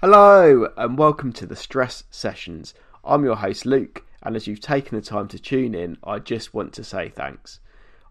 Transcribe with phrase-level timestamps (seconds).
[0.00, 2.72] Hello, and welcome to the Stress Sessions.
[3.04, 6.54] I'm your host, Luke, and as you've taken the time to tune in, I just
[6.54, 7.58] want to say thanks.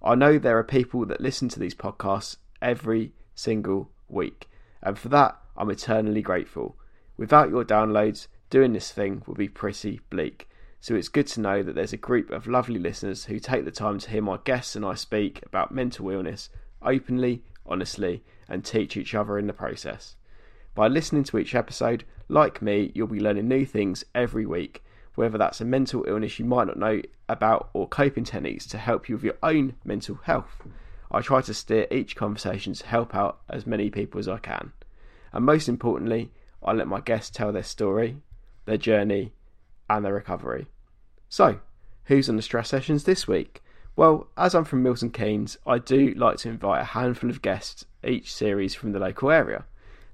[0.04, 4.50] I know there are people that listen to these podcasts every single week,
[4.84, 6.76] and for that, I'm eternally grateful.
[7.16, 10.50] Without your downloads, doing this thing would be pretty bleak.
[10.82, 13.72] So it's good to know that there's a group of lovely listeners who take the
[13.72, 16.50] time to hear my guests and I speak about mental illness
[16.82, 20.17] openly, honestly, and teach each other in the process.
[20.78, 24.84] By listening to each episode, like me, you'll be learning new things every week,
[25.16, 29.10] whether that's a mental illness you might not know about or coping techniques to help
[29.10, 30.62] you with your own mental health.
[31.12, 34.72] I try to steer each conversation to help out as many people as I can.
[35.34, 36.30] And most importantly,
[36.62, 38.18] I let my guests tell their story,
[38.66, 39.34] their journey,
[39.90, 40.68] and their recovery.
[41.28, 41.60] So,
[42.04, 43.64] who's on the stress sessions this week?
[43.96, 47.86] Well, as I'm from Milton Keynes, I do like to invite a handful of guests
[48.04, 49.66] each series from the local area.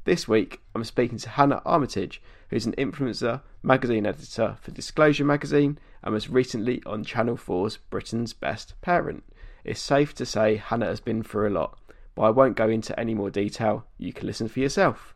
[0.06, 5.80] This week, I'm speaking to Hannah Armitage, who's an influencer magazine editor for Disclosure magazine
[6.04, 9.24] and was recently on Channel 4's Britain's Best Parent.
[9.64, 11.80] It's safe to say Hannah has been through a lot,
[12.16, 13.86] but I won't go into any more detail.
[13.98, 15.16] You can listen for yourself.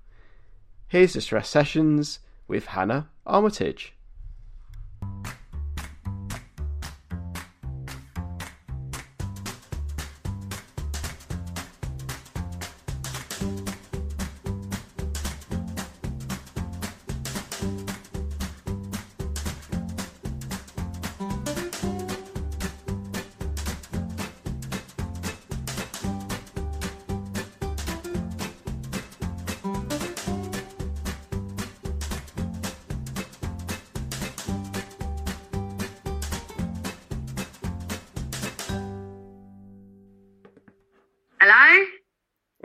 [0.87, 3.93] Here's the Stress Sessions with Hannah Armitage.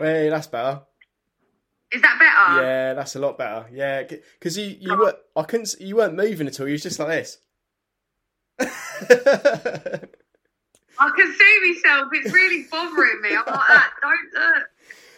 [0.02, 0.82] Hey, that's better.
[1.92, 2.62] Is that better?
[2.62, 3.66] Yeah, that's a lot better.
[3.72, 6.66] Yeah, because you you were I couldn't you weren't moving at all.
[6.66, 7.38] You was just like this.
[10.98, 12.08] I can see myself.
[12.12, 13.30] It's really bothering me.
[13.30, 13.92] I'm like that.
[14.00, 14.70] Don't look.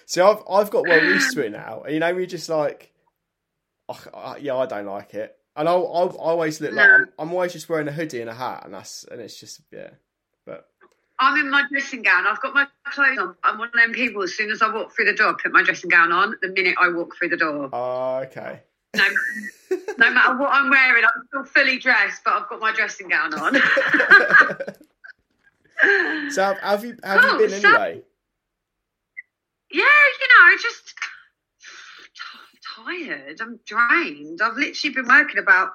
[0.06, 1.82] See, I've I've got well used to it now.
[1.84, 2.92] And, You know, we just like,
[3.88, 7.52] oh, yeah, I don't like it, and I'll, I'll always look like I'm, I'm always
[7.52, 9.90] just wearing a hoodie and a hat, and that's and it's just yeah.
[10.44, 10.68] But
[11.18, 12.26] I'm in my dressing gown.
[12.26, 13.34] I've got my clothes on.
[13.42, 14.22] I'm one of them people.
[14.22, 16.36] As soon as I walk through the door, I put my dressing gown on.
[16.42, 18.60] The minute I walk through the door, oh, okay.
[18.96, 19.04] no,
[19.98, 23.34] no matter what I'm wearing, I'm still fully dressed, but I've got my dressing gown
[23.34, 23.54] on.
[26.30, 28.02] so have, you have Cool, you been so- anyway?
[29.72, 30.94] yeah, you know, just
[32.14, 33.40] t- tired.
[33.40, 34.40] I'm drained.
[34.42, 35.70] I've literally been working about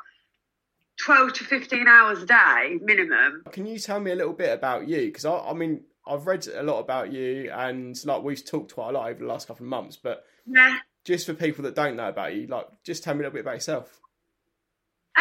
[0.97, 3.43] twelve to fifteen hours a day minimum.
[3.51, 5.05] Can you tell me a little bit about you?
[5.07, 8.89] Because I, I mean, I've read a lot about you, and like we've talked quite
[8.89, 9.97] a lot over the last couple of months.
[9.97, 10.77] But Yeah.
[11.05, 13.41] just for people that don't know about you, like, just tell me a little bit
[13.41, 13.99] about yourself.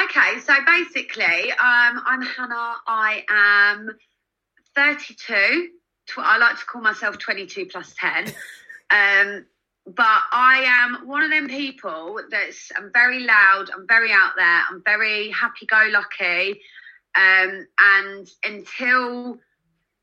[0.01, 2.75] Okay, so basically, um, I'm Hannah.
[2.87, 3.91] I am
[4.75, 5.71] 32.
[6.07, 8.33] Tw- I like to call myself 22 plus 10.
[8.91, 9.45] Um,
[9.85, 13.69] but I am one of them people that's I'm very loud.
[13.71, 14.63] I'm very out there.
[14.71, 16.63] I'm very happy-go-lucky.
[17.15, 19.39] Um, and until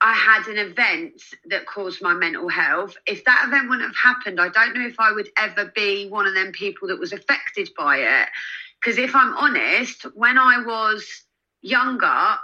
[0.05, 4.39] I had an event that caused my mental health, if that event wouldn't have happened,
[4.39, 7.71] I don't know if I would ever be one of them people that was affected
[7.75, 8.27] by it.
[8.79, 11.23] Because if I'm honest, when I was
[11.61, 12.35] younger,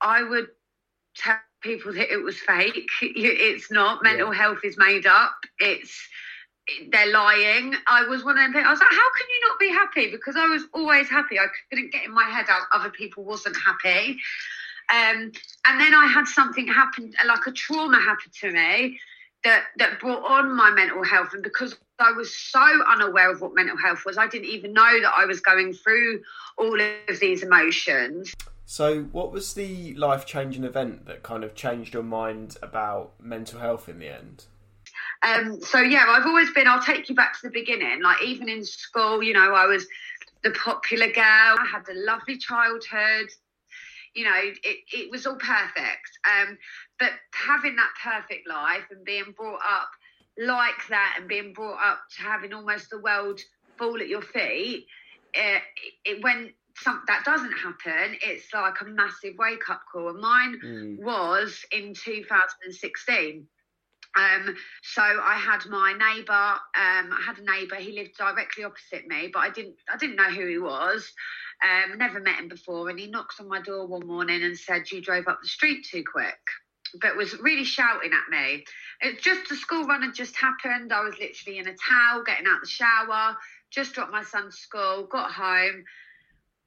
[0.00, 0.46] I would
[1.14, 2.88] tell people that it was fake.
[3.02, 4.02] It's not.
[4.02, 5.34] Mental health is made up.
[5.58, 5.94] It's
[6.88, 7.74] they're lying.
[7.86, 8.52] I was one of them.
[8.54, 10.10] people- I was like, how can you not be happy?
[10.10, 11.38] Because I was always happy.
[11.38, 14.18] I couldn't get in my head out other people wasn't happy.
[14.92, 15.32] Um,
[15.66, 18.98] and then I had something happen, like a trauma happened to me
[19.44, 21.32] that that brought on my mental health.
[21.32, 25.00] And because I was so unaware of what mental health was, I didn't even know
[25.00, 26.22] that I was going through
[26.58, 28.34] all of these emotions.
[28.66, 33.58] So, what was the life changing event that kind of changed your mind about mental
[33.58, 34.44] health in the end?
[35.22, 36.66] Um, so yeah, I've always been.
[36.66, 38.02] I'll take you back to the beginning.
[38.02, 39.86] Like even in school, you know, I was
[40.42, 41.24] the popular girl.
[41.24, 43.28] I had a lovely childhood.
[44.14, 46.10] You know, it, it was all perfect.
[46.26, 46.58] Um,
[46.98, 49.88] but having that perfect life and being brought up
[50.38, 53.40] like that and being brought up to having almost the world
[53.78, 54.86] fall at your feet,
[55.34, 55.62] it,
[56.04, 60.10] it, when some, that doesn't happen, it's like a massive wake up call.
[60.10, 60.98] And mine Mm.
[60.98, 63.46] was in 2016.
[64.16, 66.32] Um, so I had my neighbour.
[66.32, 67.76] Um, I had a neighbour.
[67.76, 69.76] He lived directly opposite me, but I didn't.
[69.92, 71.10] I didn't know who he was.
[71.62, 74.90] Um, never met him before, and he knocked on my door one morning and said,
[74.90, 76.38] "You drove up the street too quick."
[77.00, 78.64] But was really shouting at me.
[79.00, 80.92] It just the school run had just happened.
[80.92, 83.36] I was literally in a towel, getting out the shower,
[83.70, 85.84] just dropped my son to school, got home,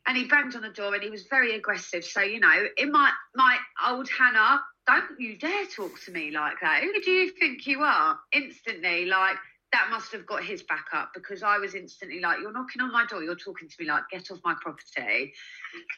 [0.07, 2.03] and he banged on the door and he was very aggressive.
[2.03, 6.55] So, you know, in my my old Hannah, don't you dare talk to me like
[6.61, 6.83] that.
[6.83, 8.19] Who do you think you are?
[8.33, 9.37] Instantly, like
[9.71, 12.91] that must have got his back up because I was instantly like, You're knocking on
[12.91, 15.33] my door, you're talking to me like, get off my property.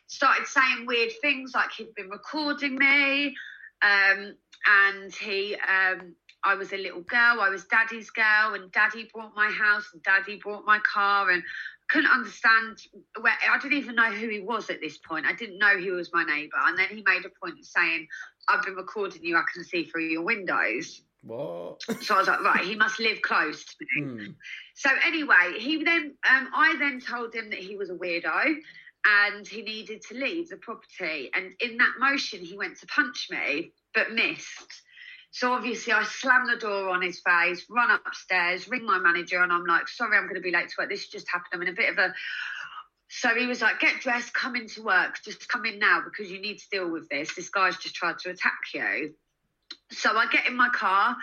[0.08, 3.36] Started saying weird things like he'd been recording me.
[3.82, 4.36] Um,
[4.68, 9.36] and he um, I was a little girl, I was daddy's girl, and daddy brought
[9.36, 11.44] my house and daddy brought my car and
[11.90, 12.78] couldn't understand
[13.20, 15.26] where I didn't even know who he was at this point.
[15.26, 16.58] I didn't know he was my neighbour.
[16.66, 18.08] And then he made a point of saying,
[18.48, 21.02] I've been recording you, I can see through your windows.
[21.24, 21.82] What?
[22.02, 24.02] So I was like, right, he must live close to me.
[24.02, 24.36] Mm.
[24.76, 28.56] So anyway, he then um, I then told him that he was a weirdo
[29.06, 31.32] and he needed to leave the property.
[31.34, 34.84] And in that motion he went to punch me, but missed.
[35.32, 39.52] So obviously, I slammed the door on his face, run upstairs, ring my manager, and
[39.52, 40.90] I'm like, "Sorry, I'm going to be late to work.
[40.90, 41.50] This just happened.
[41.52, 42.14] I'm in a bit of a."
[43.08, 45.22] So he was like, "Get dressed, come into work.
[45.24, 47.36] Just come in now because you need to deal with this.
[47.36, 49.16] This guy's just tried to attack you."
[49.92, 51.16] So I get in my car,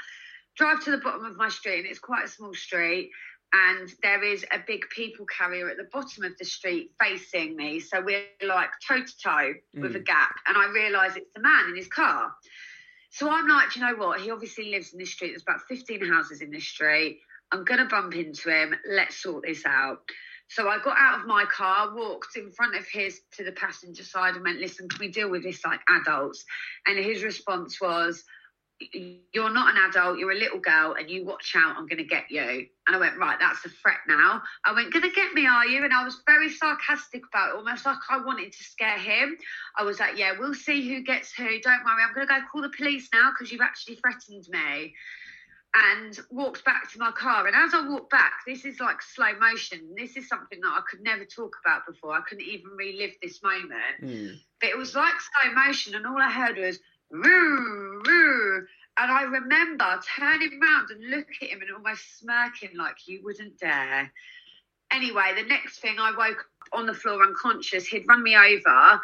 [0.56, 3.11] drive to the bottom of my street, and it's quite a small street.
[3.52, 7.81] And there is a big people carrier at the bottom of the street facing me.
[7.81, 10.06] So we're like toe to toe with a mm.
[10.06, 10.35] gap.
[10.46, 12.32] And I realise it's the man in his car.
[13.11, 14.23] So I'm like, you know what?
[14.23, 15.31] He obviously lives in this street.
[15.31, 17.20] There's about 15 houses in this street.
[17.52, 18.75] I'm going to bump into him.
[18.88, 19.99] Let's sort this out.
[20.54, 24.04] So I got out of my car, walked in front of his to the passenger
[24.04, 26.44] side and went, listen, can we deal with this like adults?
[26.87, 28.22] And his response was,
[29.32, 32.04] you're not an adult, you're a little girl, and you watch out, I'm going to
[32.04, 32.66] get you.
[32.87, 34.43] And I went, right, that's a threat now.
[34.64, 35.84] I went, going to get me, are you?
[35.84, 39.37] And I was very sarcastic about it, almost like I wanted to scare him.
[39.78, 41.60] I was like, yeah, we'll see who gets who.
[41.60, 44.94] Don't worry, I'm going to go call the police now because you've actually threatened me.
[45.75, 47.47] And walked back to my car.
[47.47, 49.95] And as I walked back, this is like slow motion.
[49.97, 52.13] This is something that I could never talk about before.
[52.13, 53.73] I couldn't even relive this moment.
[54.03, 54.37] Mm.
[54.61, 56.79] But it was like slow motion, and all I heard was,
[57.11, 58.67] Roo, roo.
[58.99, 63.59] And I remember turning around and looking at him and almost smirking like you wouldn't
[63.59, 64.13] dare.
[64.93, 67.87] Anyway, the next thing I woke up on the floor unconscious.
[67.87, 69.01] He'd run me over um,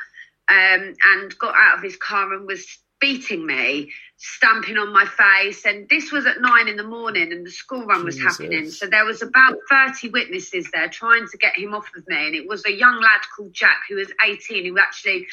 [0.48, 2.66] and got out of his car and was
[3.00, 5.64] beating me, stamping on my face.
[5.64, 8.38] And this was at nine in the morning and the school run was Jesus.
[8.38, 8.70] happening.
[8.70, 12.26] So there was about 30 witnesses there trying to get him off of me.
[12.26, 15.26] And it was a young lad called Jack who was 18 who actually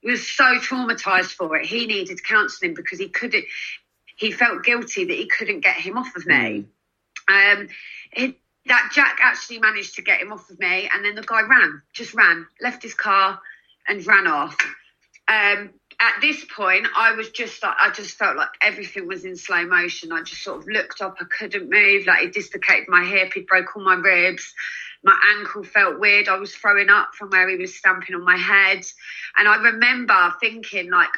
[0.00, 1.66] he was so traumatized for it.
[1.66, 3.44] He needed counselling because he couldn't.
[4.16, 6.66] He felt guilty that he couldn't get him off of me.
[7.28, 7.68] Um,
[8.12, 8.36] it,
[8.66, 11.82] that Jack actually managed to get him off of me, and then the guy ran,
[11.92, 13.40] just ran, left his car,
[13.86, 14.56] and ran off.
[15.28, 15.70] Um,
[16.00, 19.64] at this point, I was just like, I just felt like everything was in slow
[19.66, 20.12] motion.
[20.12, 23.48] I just sort of looked up, I couldn't move, like it dislocated my hip, it
[23.48, 24.54] broke all my ribs
[25.02, 26.28] my ankle felt weird.
[26.28, 28.84] I was throwing up from where he was stamping on my head.
[29.36, 31.10] And I remember thinking, like,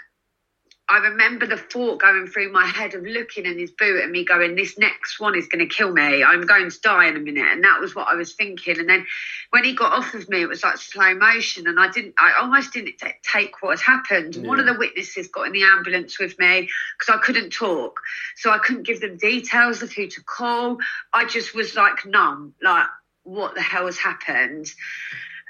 [0.91, 4.25] I remember the thought going through my head of looking in his boot and me
[4.25, 6.25] going, this next one is going to kill me.
[6.25, 7.47] I'm going to die in a minute.
[7.47, 8.77] And that was what I was thinking.
[8.77, 9.07] And then
[9.51, 11.69] when he got off of me, it was like slow motion.
[11.69, 14.35] And I didn't, I almost didn't t- take what had happened.
[14.35, 14.49] Yeah.
[14.49, 18.01] One of the witnesses got in the ambulance with me because I couldn't talk.
[18.35, 20.79] So I couldn't give them details of who to call.
[21.13, 22.89] I just was like numb, like,
[23.23, 24.67] what the hell has happened.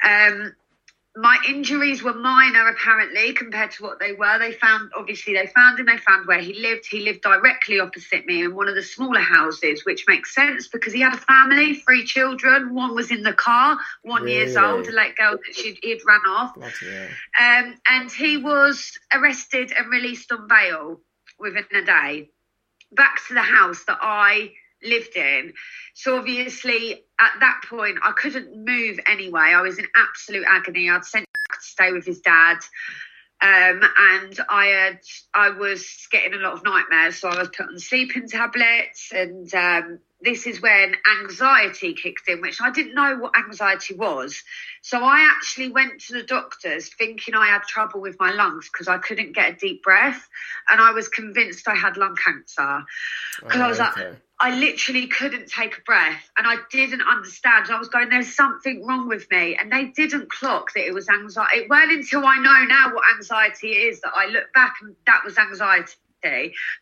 [0.04, 0.54] Um,
[1.16, 4.38] my injuries were minor apparently compared to what they were.
[4.38, 6.86] They found obviously they found him, they found where he lived.
[6.88, 10.92] He lived directly opposite me in one of the smaller houses, which makes sense because
[10.92, 12.74] he had a family, three children.
[12.74, 16.20] One was in the car, one years old, a late girl that she'd, he'd ran
[16.28, 16.56] off.
[17.40, 21.00] Um, and he was arrested and released on bail
[21.40, 22.28] within a day.
[22.92, 24.52] Back to the house that I
[24.82, 25.52] lived in.
[25.94, 29.52] So obviously, at that point, I couldn't move anyway.
[29.54, 30.90] I was in absolute agony.
[30.90, 32.58] I'd sent to stay with his dad.
[33.42, 35.00] Um, and I had,
[35.32, 39.54] I was getting a lot of nightmares, so I was put on sleeping tablets, and
[39.54, 44.42] um, this is when anxiety kicked in, which I didn't know what anxiety was.
[44.82, 48.88] So I actually went to the doctors thinking I had trouble with my lungs because
[48.88, 50.28] I couldn't get a deep breath,
[50.68, 52.84] and I was convinced I had lung cancer
[53.42, 54.18] because I was like, okay.
[54.42, 57.66] I literally couldn't take a breath and I didn't understand.
[57.70, 59.54] I was going, there's something wrong with me.
[59.54, 61.58] And they didn't clock that it was anxiety.
[61.58, 65.22] It weren't until I know now what anxiety is that I look back and that
[65.26, 65.92] was anxiety.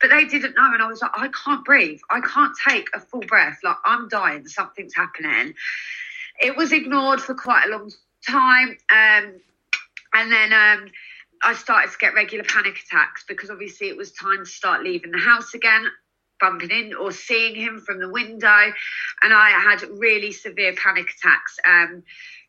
[0.00, 0.72] But they didn't know.
[0.72, 1.98] And I was like, I can't breathe.
[2.08, 3.58] I can't take a full breath.
[3.64, 4.46] Like, I'm dying.
[4.46, 5.54] Something's happening.
[6.40, 7.90] It was ignored for quite a long
[8.24, 8.78] time.
[8.92, 9.40] Um,
[10.14, 10.90] and then um,
[11.42, 15.10] I started to get regular panic attacks because obviously it was time to start leaving
[15.10, 15.88] the house again
[16.40, 18.72] bumping in or seeing him from the window.
[19.22, 21.58] And I had really severe panic attacks.
[21.68, 22.02] Um,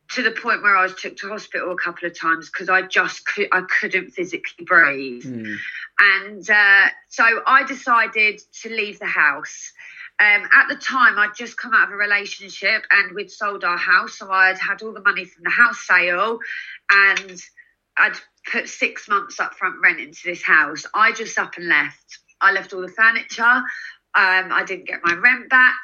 [0.09, 2.81] to the point where I was took to hospital a couple of times because I
[2.81, 5.55] just could, I couldn't physically breathe, mm.
[5.99, 9.71] and uh, so I decided to leave the house.
[10.19, 13.77] Um, at the time, I'd just come out of a relationship and we'd sold our
[13.77, 16.39] house, so I'd had all the money from the house sale,
[16.91, 17.41] and
[17.95, 18.17] I'd
[18.51, 20.85] put six months upfront rent into this house.
[20.93, 22.19] I just up and left.
[22.41, 23.43] I left all the furniture.
[23.43, 25.77] Um, I didn't get my rent back.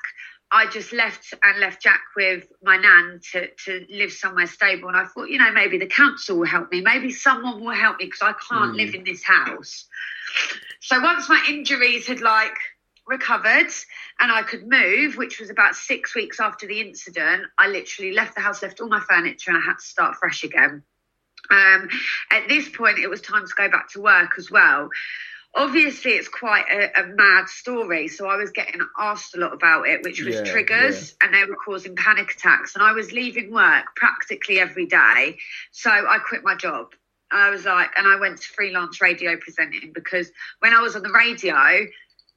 [0.52, 4.88] I just left and left Jack with my nan to, to live somewhere stable.
[4.88, 6.82] And I thought, you know, maybe the council will help me.
[6.82, 8.78] Maybe someone will help me because I can't mm.
[8.78, 9.86] live in this house.
[10.80, 12.56] So once my injuries had like
[13.08, 13.72] recovered
[14.20, 18.36] and I could move, which was about six weeks after the incident, I literally left
[18.36, 20.84] the house, left all my furniture, and I had to start fresh again.
[21.50, 21.90] Um,
[22.32, 24.90] at this point, it was time to go back to work as well
[25.56, 29.88] obviously it's quite a, a, mad story so i was getting asked a lot about
[29.88, 31.28] it which was yeah, triggers yeah.
[31.28, 35.38] and they were causing panic attacks and i was leaving work practically every day
[35.72, 36.88] so i quit my job
[37.32, 41.02] i was like and i went to freelance radio presenting because when i was on
[41.02, 41.86] the radio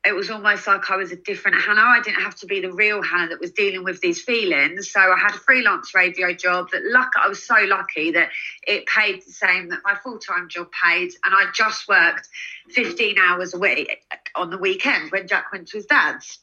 [0.08, 1.82] it was almost like I was a different Hannah.
[1.82, 4.90] I didn't have to be the real Hannah that was dealing with these feelings.
[4.90, 8.30] So I had a freelance radio job that luck I was so lucky that
[8.66, 12.26] it paid the same that my full time job paid, and I just worked
[12.70, 14.02] 15 hours a week
[14.34, 16.38] on the weekend when Jack went to his dad's.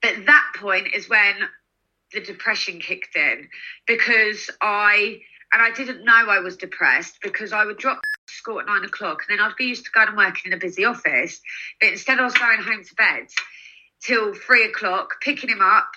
[0.00, 1.34] But that point is when
[2.14, 3.48] the depression kicked in
[3.86, 5.20] because I
[5.52, 9.24] and I didn't know I was depressed because I would drop school at nine o'clock
[9.28, 11.40] and then I'd be used to going and working in a busy office.
[11.80, 13.28] But instead, I was going home to bed
[14.02, 15.90] till three o'clock, picking him up,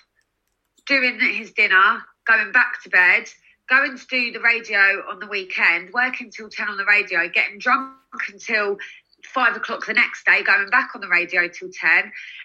[0.85, 3.29] doing his dinner, going back to bed,
[3.69, 7.57] going to do the radio on the weekend, working till 10 on the radio, getting
[7.57, 7.95] drunk
[8.31, 8.77] until
[9.23, 11.89] five o'clock the next day, going back on the radio till 10.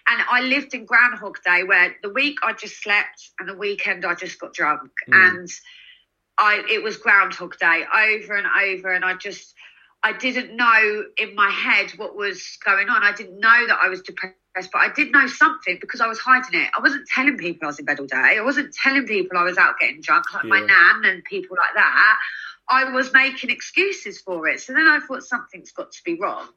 [0.07, 4.05] And I lived in Groundhog Day where the week I just slept and the weekend
[4.05, 4.91] I just got drunk.
[5.09, 5.29] Mm.
[5.29, 5.49] And
[6.41, 9.53] I it was Groundhog Day over and over, and I just
[10.03, 13.03] I didn't know in my head what was going on.
[13.03, 16.17] I didn't know that I was depressed, but I did know something because I was
[16.17, 16.71] hiding it.
[16.75, 18.37] I wasn't telling people I was in bed all day.
[18.39, 20.49] I wasn't telling people I was out getting drunk, like yeah.
[20.49, 22.17] my nan and people like that.
[22.67, 24.61] I was making excuses for it.
[24.61, 26.47] So then I thought something's got to be wrong.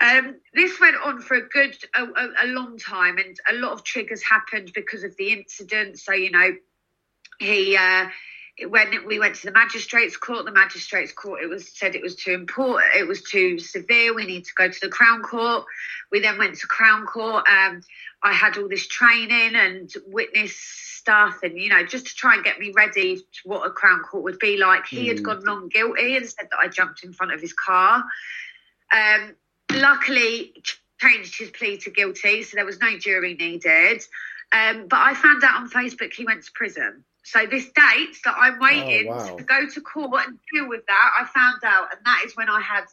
[0.00, 3.72] Um, this went on for a good, a, a, a long time, and a lot
[3.72, 5.98] of triggers happened because of the incident.
[5.98, 6.52] So you know,
[7.38, 7.76] he.
[7.76, 8.06] Uh,
[8.64, 12.16] when we went to the magistrates court, the magistrates court it was said it was
[12.16, 14.14] too important, it was too severe.
[14.14, 15.66] We need to go to the Crown Court.
[16.10, 17.44] We then went to Crown Court.
[17.48, 17.82] Um,
[18.22, 22.44] I had all this training and witness stuff, and you know, just to try and
[22.44, 24.86] get me ready to what a Crown Court would be like.
[24.86, 25.08] He mm.
[25.08, 28.02] had gone non guilty and said that I jumped in front of his car.
[28.92, 29.34] Um,
[29.70, 30.62] luckily,
[30.98, 34.02] changed his plea to guilty, so there was no jury needed.
[34.52, 37.04] Um, but I found out on Facebook he went to prison.
[37.26, 39.36] So this date that I'm waiting oh, wow.
[39.36, 42.48] to go to court and deal with that, I found out, and that is when
[42.48, 42.84] I had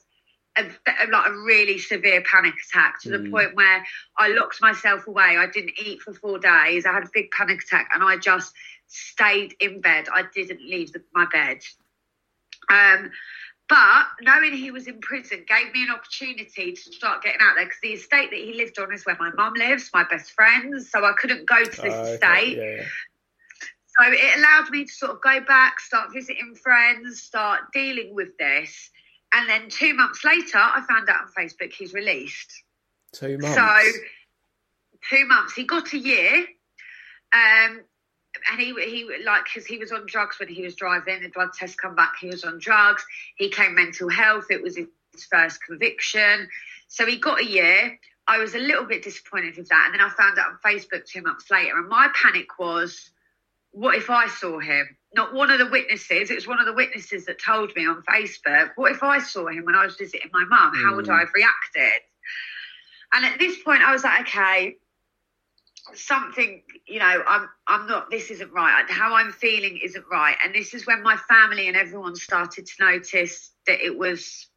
[0.58, 0.64] a,
[1.12, 3.12] like a really severe panic attack to mm.
[3.12, 3.32] the hmm.
[3.32, 3.86] point where
[4.18, 5.38] I locked myself away.
[5.38, 6.88] I didn't eat for four days.
[6.88, 8.56] I had a big panic attack, and I just
[8.88, 10.08] stayed in bed.
[10.12, 11.60] I didn't leave the, my bed.
[12.70, 13.12] Um,
[13.70, 17.66] but knowing he was in prison gave me an opportunity to start getting out there
[17.66, 20.90] because the estate that he lived on is where my mum lives, my best friends.
[20.90, 22.58] So I couldn't go to this uh, estate.
[22.58, 22.84] Yeah.
[23.98, 28.38] So it allowed me to sort of go back, start visiting friends, start dealing with
[28.38, 28.90] this.
[29.34, 32.52] And then two months later, I found out on Facebook he's released.
[33.14, 33.56] Two months.
[33.56, 34.00] So
[35.10, 35.54] two months.
[35.54, 36.46] He got a year.
[37.34, 37.82] Um,
[38.52, 41.22] and he he like because he was on drugs when he was driving.
[41.22, 42.14] The blood test come back.
[42.20, 43.06] He was on drugs.
[43.38, 44.46] He came mental health.
[44.50, 44.88] It was his
[45.30, 46.50] first conviction.
[46.88, 48.00] So he got a year.
[48.28, 49.86] I was a little bit disappointed with that.
[49.86, 51.78] And then I found out on Facebook two months later.
[51.78, 53.10] And my panic was,
[53.74, 54.96] what if I saw him?
[55.16, 58.04] Not one of the witnesses, it was one of the witnesses that told me on
[58.04, 60.74] Facebook, what if I saw him when I was visiting my mum?
[60.76, 62.02] How would I have reacted?
[63.14, 64.76] And at this point, I was like, okay,
[65.94, 68.86] something, you know, I'm, I'm not, this isn't right.
[68.90, 70.36] How I'm feeling isn't right.
[70.44, 74.48] And this is when my family and everyone started to notice that it was,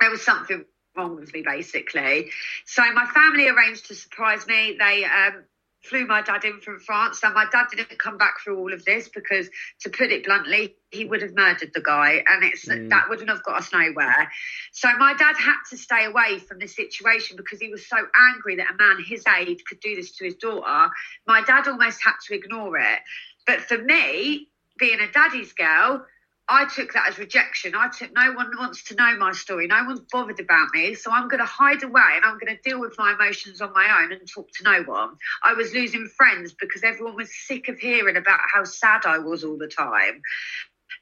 [0.00, 0.64] there was something
[0.96, 2.30] wrong with me, basically.
[2.64, 4.76] So my family arranged to surprise me.
[4.78, 5.44] They, um,
[5.86, 7.20] flew my dad in from France.
[7.22, 9.48] And my dad didn't come back through all of this because,
[9.80, 12.88] to put it bluntly, he would have murdered the guy, and it's mm.
[12.90, 14.30] that wouldn't have got us nowhere.
[14.72, 18.56] So my dad had to stay away from the situation because he was so angry
[18.56, 20.90] that a man his age could do this to his daughter.
[21.26, 23.00] My dad almost had to ignore it.
[23.46, 26.04] But for me, being a daddy's girl,
[26.48, 27.74] I took that as rejection.
[27.74, 29.66] I took no one wants to know my story.
[29.66, 30.94] No one's bothered about me.
[30.94, 33.72] So I'm going to hide away and I'm going to deal with my emotions on
[33.72, 35.16] my own and talk to no one.
[35.42, 39.42] I was losing friends because everyone was sick of hearing about how sad I was
[39.42, 40.22] all the time.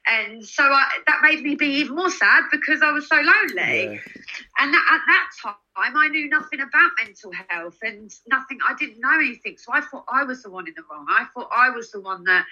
[0.07, 3.85] And so I, that made me be even more sad because I was so lonely.
[3.85, 3.99] Yeah.
[4.59, 8.99] And that, at that time, I knew nothing about mental health and nothing, I didn't
[8.99, 9.57] know anything.
[9.57, 11.05] So I thought I was the one in the wrong.
[11.09, 12.45] I thought I was the one that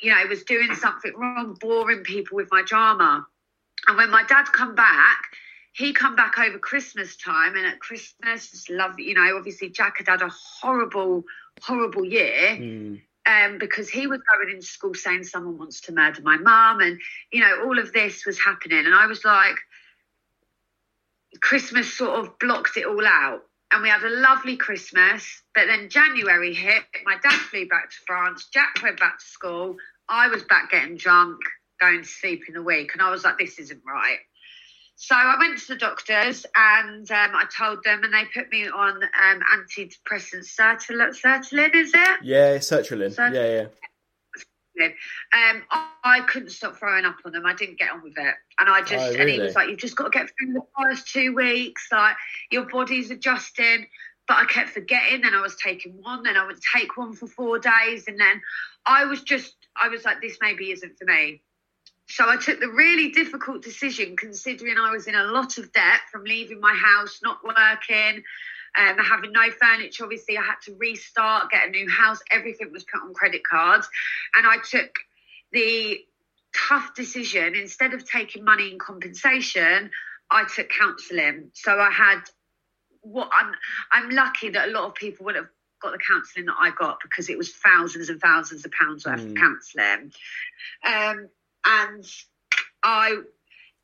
[0.00, 3.26] you know, I was doing something wrong, boring people with my drama.
[3.86, 5.22] And when my dad come back,
[5.72, 9.98] he come back over Christmas time, and at Christmas, just love, you know, obviously Jack
[9.98, 11.24] had had a horrible,
[11.62, 12.56] horrible year.
[12.56, 13.02] Mm.
[13.26, 16.98] Um, because he was going into school saying someone wants to murder my mum, and
[17.30, 19.56] you know all of this was happening, and I was like,
[21.42, 25.42] Christmas sort of blocked it all out and we had a lovely Christmas.
[25.54, 29.76] But then January hit, my dad flew back to France, Jack went back to school,
[30.08, 31.38] I was back getting drunk,
[31.80, 34.18] going to sleep in the week, and I was like, this isn't right.
[35.00, 38.68] So I went to the doctors and um, I told them, and they put me
[38.68, 42.18] on um, antidepressant sertraline, sertraline, is it?
[42.24, 43.14] Yeah, sertraline.
[43.14, 43.34] sertraline.
[43.34, 43.66] Yeah, yeah.
[44.82, 47.46] Um, I couldn't stop throwing up on them.
[47.46, 49.20] I didn't get on with it, and I just oh, really?
[49.20, 51.88] and he was like, "You've just got to get through the first two weeks.
[51.90, 52.16] Like
[52.50, 53.86] your body's adjusting."
[54.26, 55.22] But I kept forgetting.
[55.22, 56.22] Then I was taking one.
[56.22, 58.42] Then I would take one for four days, and then
[58.84, 61.42] I was just, I was like, "This maybe isn't for me."
[62.10, 66.00] So I took the really difficult decision, considering I was in a lot of debt
[66.10, 68.22] from leaving my house, not working
[68.78, 70.04] um, having no furniture.
[70.04, 72.20] Obviously, I had to restart, get a new house.
[72.30, 73.88] Everything was put on credit cards,
[74.34, 74.94] and I took
[75.52, 75.98] the
[76.68, 77.54] tough decision.
[77.56, 79.90] Instead of taking money in compensation,
[80.30, 81.50] I took counselling.
[81.54, 82.20] So I had
[83.00, 83.52] what I'm.
[83.90, 85.48] I'm lucky that a lot of people would have
[85.80, 89.20] got the counselling that I got because it was thousands and thousands of pounds worth
[89.20, 89.30] mm.
[89.30, 90.12] of counselling.
[90.84, 91.28] Um,
[91.64, 92.04] and
[92.82, 93.18] I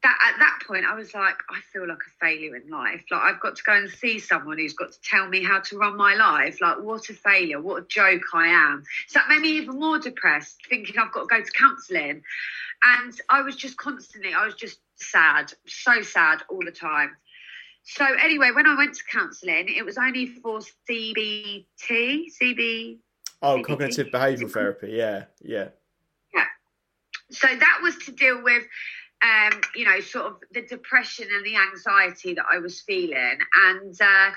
[0.05, 3.03] that at that point I was like, I feel like a failure in life.
[3.11, 5.79] Like I've got to go and see someone who's got to tell me how to
[5.79, 6.61] run my life.
[6.61, 8.85] Like what a failure, what a joke I am.
[9.09, 12.23] So that made me even more depressed, thinking I've got to go to counselling.
[12.83, 17.17] And I was just constantly, I was just sad, so sad all the time.
[17.85, 22.99] So anyway, when I went to counselling, it was only for CBT, CB.
[23.41, 23.65] Oh, CBT.
[23.65, 24.93] cognitive behavioural therapy.
[24.93, 25.69] Yeah, yeah.
[26.35, 26.45] Yeah.
[27.31, 28.65] So that was to deal with
[29.25, 33.39] um, you know, sort of the depression and the anxiety that I was feeling.
[33.55, 34.31] And uh,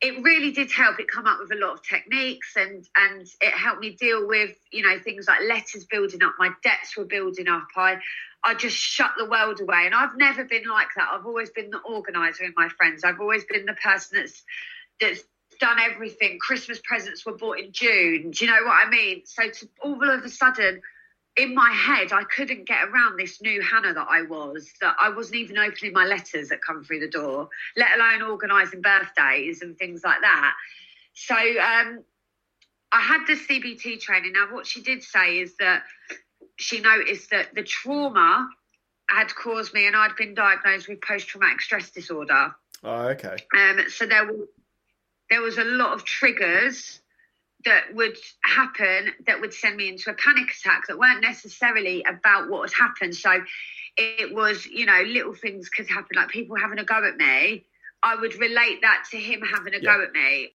[0.00, 3.52] it really did help it come up with a lot of techniques and and it
[3.52, 7.46] helped me deal with, you know, things like letters building up, my debts were building
[7.46, 7.68] up.
[7.76, 7.98] I
[8.42, 9.82] I just shut the world away.
[9.86, 11.08] And I've never been like that.
[11.12, 13.04] I've always been the organizer in my friends.
[13.04, 14.42] I've always been the person that's
[15.00, 15.22] that's
[15.60, 16.38] done everything.
[16.40, 18.32] Christmas presents were bought in June.
[18.32, 19.22] Do you know what I mean?
[19.24, 20.82] So to all of a sudden
[21.36, 25.10] in my head, I couldn't get around this new Hannah that I was, that I
[25.10, 29.76] wasn't even opening my letters that come through the door, let alone organising birthdays and
[29.76, 30.54] things like that.
[31.14, 32.02] So um,
[32.90, 34.32] I had the CBT training.
[34.32, 35.82] Now, what she did say is that
[36.56, 38.48] she noticed that the trauma
[39.08, 42.54] had caused me, and I'd been diagnosed with post traumatic stress disorder.
[42.82, 43.36] Oh, okay.
[43.56, 44.48] Um, so there was
[45.28, 47.00] there was a lot of triggers
[47.66, 52.48] that would happen that would send me into a panic attack that weren't necessarily about
[52.48, 53.14] what had happened.
[53.14, 53.42] So
[53.96, 57.66] it was, you know, little things could happen, like people having a go at me.
[58.02, 59.96] I would relate that to him having a yeah.
[59.96, 60.50] go at me.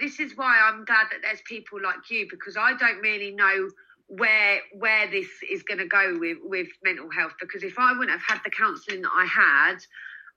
[0.00, 3.68] This is why I'm glad that there's people like you because I don't really know
[4.06, 8.10] where where this is going to go with with mental health because if I wouldn't
[8.10, 9.76] have had the counselling that I had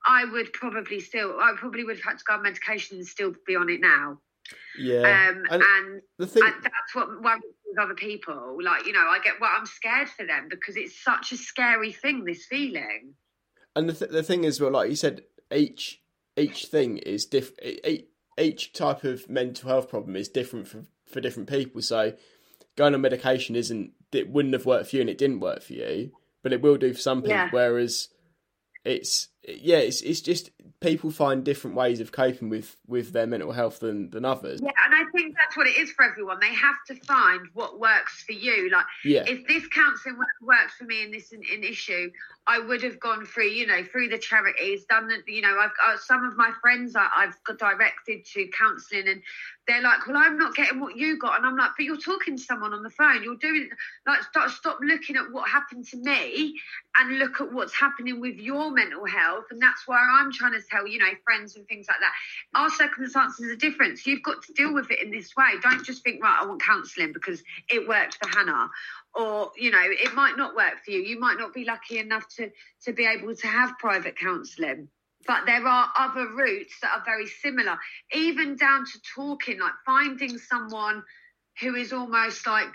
[0.06, 3.34] I would probably still, I probably would have had to go on medication and still
[3.48, 4.20] be on it now.
[4.78, 5.30] Yeah.
[5.30, 6.44] Um, and, and, the thing...
[6.44, 8.58] and that's what worries with other people.
[8.62, 11.92] Like, you know, I get, well, I'm scared for them because it's such a scary
[11.92, 13.14] thing, this feeling.
[13.76, 16.02] And the, th- the thing is, well, like you said, each
[16.36, 17.80] each thing is different.
[18.40, 21.82] Each type of mental health problem is different for, for different people.
[21.82, 22.14] So
[22.76, 25.74] going on medication isn't, it wouldn't have worked for you and it didn't work for
[25.74, 26.12] you,
[26.42, 27.38] but it will do for some people.
[27.38, 27.50] Yeah.
[27.52, 28.10] Whereas
[28.84, 33.52] it's yeah, it's it's just people find different ways of coping with with their mental
[33.52, 34.62] health than than others.
[34.64, 36.40] Yeah, and I think that's what it is for everyone.
[36.40, 38.70] They have to find what works for you.
[38.72, 39.24] Like, yeah.
[39.28, 42.10] if this counselling works for me and this in, in issue,
[42.48, 45.72] I would have gone through, you know, through the charities, done the, you know, I've
[45.78, 49.22] got some of my friends I, I've got directed to counselling, and
[49.68, 52.38] they're like, well, I'm not getting what you got, and I'm like, but you're talking
[52.38, 53.70] to someone on the phone, you're doing
[54.08, 56.60] like start stop looking at what happened to me
[56.98, 60.62] and look at what's happening with your mental health and that's why I'm trying to
[60.70, 62.60] tell you know friends and things like that.
[62.60, 65.52] Our circumstances are different, so you've got to deal with it in this way.
[65.62, 68.70] Don't just think right, I want counselling because it worked for Hannah,
[69.16, 71.02] or you know it might not work for you.
[71.02, 72.52] You might not be lucky enough to
[72.86, 74.90] to be able to have private counselling
[75.26, 77.78] but there are other routes that are very similar,
[78.14, 81.04] even down to talking, like finding someone
[81.62, 82.74] who is almost like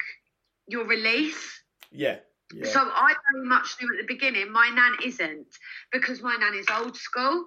[0.66, 1.62] your release.
[1.90, 2.18] Yeah.
[2.54, 2.66] Yeah.
[2.66, 4.50] So I very much knew at the beginning.
[4.50, 5.46] My nan isn't
[5.92, 7.44] because my nan is old school,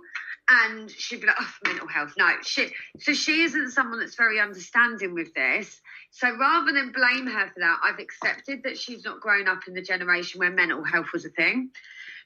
[0.47, 2.71] and she'd be like, "Oh, mental health." No, she.
[2.99, 5.81] So she isn't someone that's very understanding with this.
[6.11, 9.73] So rather than blame her for that, I've accepted that she's not grown up in
[9.73, 11.71] the generation where mental health was a thing.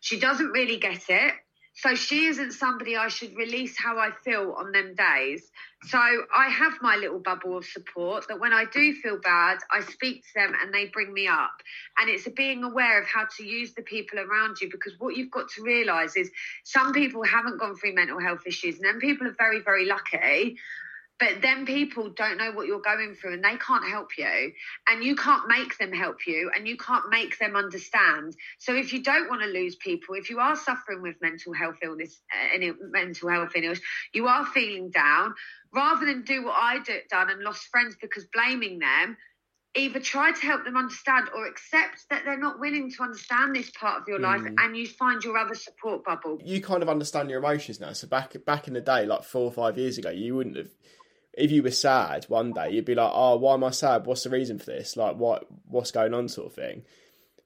[0.01, 1.33] She doesn't really get it.
[1.77, 5.51] So she isn't somebody I should release how I feel on them days.
[5.83, 9.81] So I have my little bubble of support that when I do feel bad, I
[9.81, 11.51] speak to them and they bring me up.
[11.99, 15.31] And it's being aware of how to use the people around you because what you've
[15.31, 16.31] got to realise is
[16.63, 20.57] some people haven't gone through mental health issues and then people are very, very lucky
[21.19, 24.51] but then people don't know what you're going through and they can't help you
[24.87, 28.35] and you can't make them help you and you can't make them understand.
[28.59, 31.77] So if you don't want to lose people if you are suffering with mental health
[31.81, 33.79] illness uh, any mental health illness
[34.13, 35.35] you are feeling down.
[35.73, 39.17] Rather than do what i did done and lost friends because blaming them
[39.75, 43.69] either try to help them understand or accept that they're not willing to understand this
[43.71, 44.23] part of your mm.
[44.23, 46.39] life and you find your other support bubble.
[46.43, 47.91] You kind of understand your emotions now.
[47.91, 50.69] So back back in the day like four or five years ago you wouldn't have
[51.37, 54.05] if you were sad one day, you'd be like, "Oh, why am I sad?
[54.05, 54.95] What's the reason for this?
[54.97, 56.83] Like, what what's going on?" sort of thing.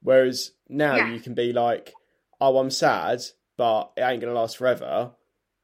[0.01, 1.11] Whereas now yeah.
[1.11, 1.93] you can be like,
[2.39, 3.21] "Oh, I'm sad,
[3.57, 5.11] but it ain't gonna last forever.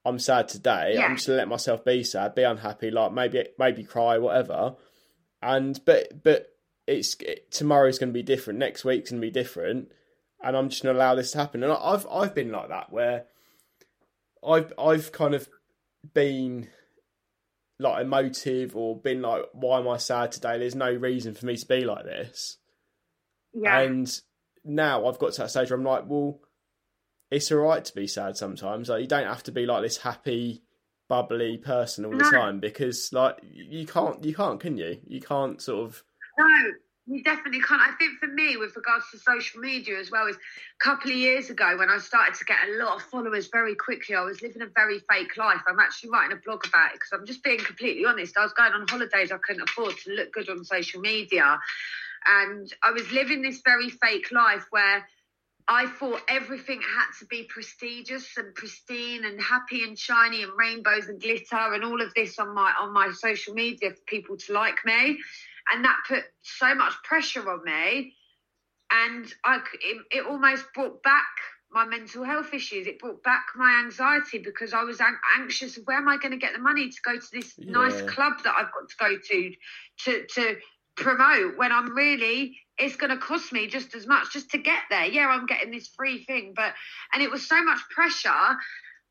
[0.03, 0.93] I'm sad today.
[0.95, 1.05] Yeah.
[1.05, 4.75] I'm just gonna let myself be sad, be unhappy, like maybe maybe cry, whatever."
[5.41, 6.47] And but but
[6.88, 8.59] it's it, tomorrow's gonna be different.
[8.59, 9.91] Next week's gonna be different,
[10.43, 11.63] and I'm just gonna allow this to happen.
[11.63, 13.25] And I've I've been like that where
[14.45, 15.47] I've I've kind of
[16.13, 16.67] been
[17.79, 20.57] like emotive or been like, why am I sad today?
[20.57, 22.57] There's no reason for me to be like this.
[23.53, 23.79] Yeah.
[23.79, 24.21] And
[24.63, 26.39] now I've got to that stage where I'm like, well,
[27.31, 28.89] it's all right to be sad sometimes.
[28.89, 30.63] Like you don't have to be like this happy,
[31.09, 32.17] bubbly person all no.
[32.17, 34.99] the time because like you can't, you can't, can you?
[35.07, 36.03] You can't sort of.
[36.38, 36.45] No,
[37.08, 37.82] you definitely can't.
[37.82, 41.18] I think for me, with regards to social media as well, is a couple of
[41.18, 44.41] years ago when I started to get a lot of followers very quickly, I was
[44.41, 45.62] living a very fake life.
[45.68, 48.38] I'm actually writing a blog about it because I'm just being completely honest.
[48.38, 51.60] I was going on holidays I couldn't afford to look good on social media.
[52.26, 55.06] And I was living this very fake life where
[55.68, 61.08] I thought everything had to be prestigious and pristine and happy and shiny and rainbows
[61.08, 64.54] and glitter and all of this on my on my social media for people to
[64.54, 65.18] like me
[65.71, 68.13] and that put so much pressure on me
[68.91, 71.25] and I, it, it almost brought back
[71.71, 72.88] my mental health issues.
[72.88, 75.01] It brought back my anxiety because I was
[75.38, 75.78] anxious.
[75.86, 77.71] Where am I going to get the money to go to this yeah.
[77.71, 79.51] nice club that I've got to go to
[80.06, 80.56] to to
[80.95, 84.84] promote when I'm really it's going to cost me just as much just to get
[84.89, 85.06] there.
[85.06, 86.73] Yeah, I'm getting this free thing, but
[87.13, 88.58] and it was so much pressure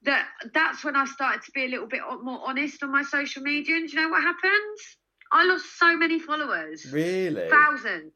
[0.04, 3.42] that that's when I started to be a little bit more honest on my social
[3.42, 3.76] media.
[3.76, 4.78] And do you know what happened?
[5.34, 6.86] I lost so many followers.
[6.92, 7.48] Really?
[7.50, 8.12] Thousands.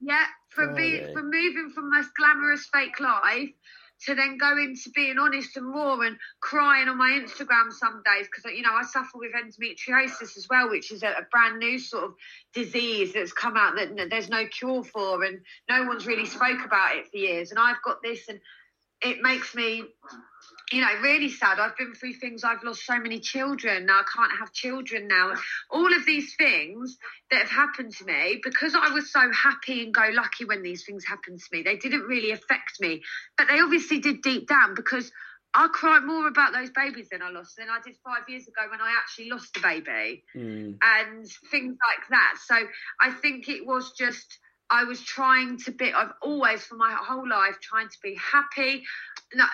[0.00, 3.50] Yeah, from being from moving from this glamorous fake life
[4.06, 8.26] to then going to being honest and raw and crying on my Instagram some days
[8.26, 11.78] because you know I suffer with endometriosis as well, which is a, a, brand new
[11.78, 12.14] sort of
[12.52, 16.96] disease that's come out that there's no cure for and no one's really spoke about
[16.96, 17.50] it for years.
[17.50, 18.40] And I've got this, and
[19.02, 19.84] it makes me
[20.72, 21.58] you know, really sad.
[21.58, 22.42] I've been through things.
[22.42, 23.86] I've lost so many children.
[23.86, 25.34] Now I can't have children now.
[25.70, 26.96] All of these things
[27.30, 30.84] that have happened to me because I was so happy and go lucky when these
[30.84, 31.62] things happened to me.
[31.62, 33.02] They didn't really affect me,
[33.36, 35.12] but they obviously did deep down because
[35.52, 38.62] I cry more about those babies than I lost than I did five years ago
[38.70, 40.76] when I actually lost a baby mm.
[40.82, 42.34] and things like that.
[42.44, 42.56] So
[43.00, 44.38] I think it was just.
[44.70, 48.82] I was trying to be, I've always, for my whole life, trying to be happy.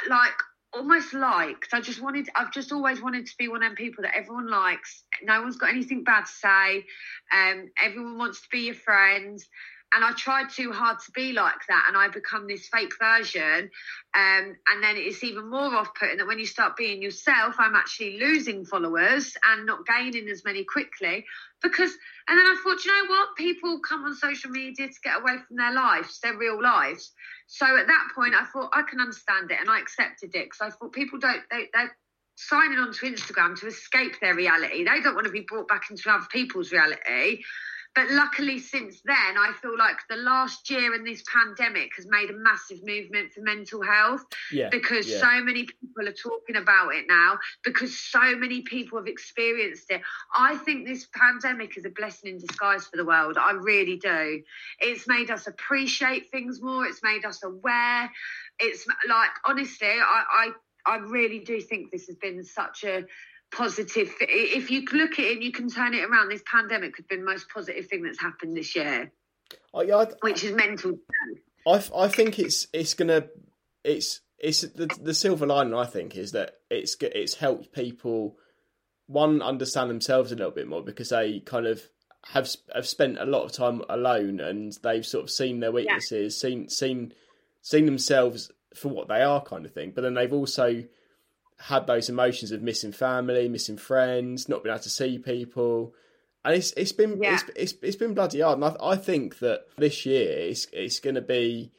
[0.09, 0.33] Like,
[0.73, 1.69] almost liked.
[1.73, 4.49] I just wanted, I've just always wanted to be one of them people that everyone
[4.49, 5.05] likes.
[5.23, 6.85] No one's got anything bad to say.
[7.33, 9.43] Um, everyone wants to be your friend.
[9.93, 13.71] And I tried too hard to be like that, and I become this fake version.
[14.15, 18.19] Um, and then it's even more off-putting that when you start being yourself, I'm actually
[18.21, 21.25] losing followers and not gaining as many quickly
[21.61, 21.91] because.
[22.29, 23.37] And then I thought, you know what?
[23.37, 27.13] People come on social media to get away from their lives, their real lives.
[27.49, 30.61] So at that point, I thought I can understand it, and I accepted it because
[30.61, 31.97] I thought people don't they they're
[32.37, 34.85] signing on to Instagram to escape their reality.
[34.85, 37.43] They don't want to be brought back into other people's reality.
[37.95, 42.31] But luckily since then i feel like the last year in this pandemic has made
[42.31, 45.19] a massive movement for mental health yeah, because yeah.
[45.19, 50.01] so many people are talking about it now because so many people have experienced it.
[50.35, 53.37] I think this pandemic is a blessing in disguise for the world.
[53.39, 54.43] I really do.
[54.81, 56.87] It's made us appreciate things more.
[56.87, 58.11] It's made us aware.
[58.59, 60.51] It's like honestly i i
[60.87, 63.05] I really do think this has been such a
[63.51, 64.13] positive.
[64.21, 67.21] If you look at it and you can turn it around, this pandemic has been
[67.21, 69.13] the most positive thing that's happened this year.
[69.73, 70.99] Oh, yeah, I, which is mental.
[71.67, 73.27] I, I think it's it's gonna
[73.85, 75.75] it's it's the the silver lining.
[75.75, 78.37] I think is that it's it's helped people
[79.07, 81.83] one understand themselves a little bit more because they kind of
[82.29, 86.43] have have spent a lot of time alone and they've sort of seen their weaknesses,
[86.43, 86.49] yeah.
[86.49, 87.13] seen seen
[87.63, 89.93] seen themselves for what they are, kind of thing.
[89.95, 90.85] But then they've also
[91.61, 95.95] had those emotions of missing family, missing friends, not being able to see people,
[96.45, 97.35] and it's it's been yeah.
[97.35, 98.59] it's, it's, it's been bloody hard.
[98.59, 101.71] And I, I think that this year it's it's going to be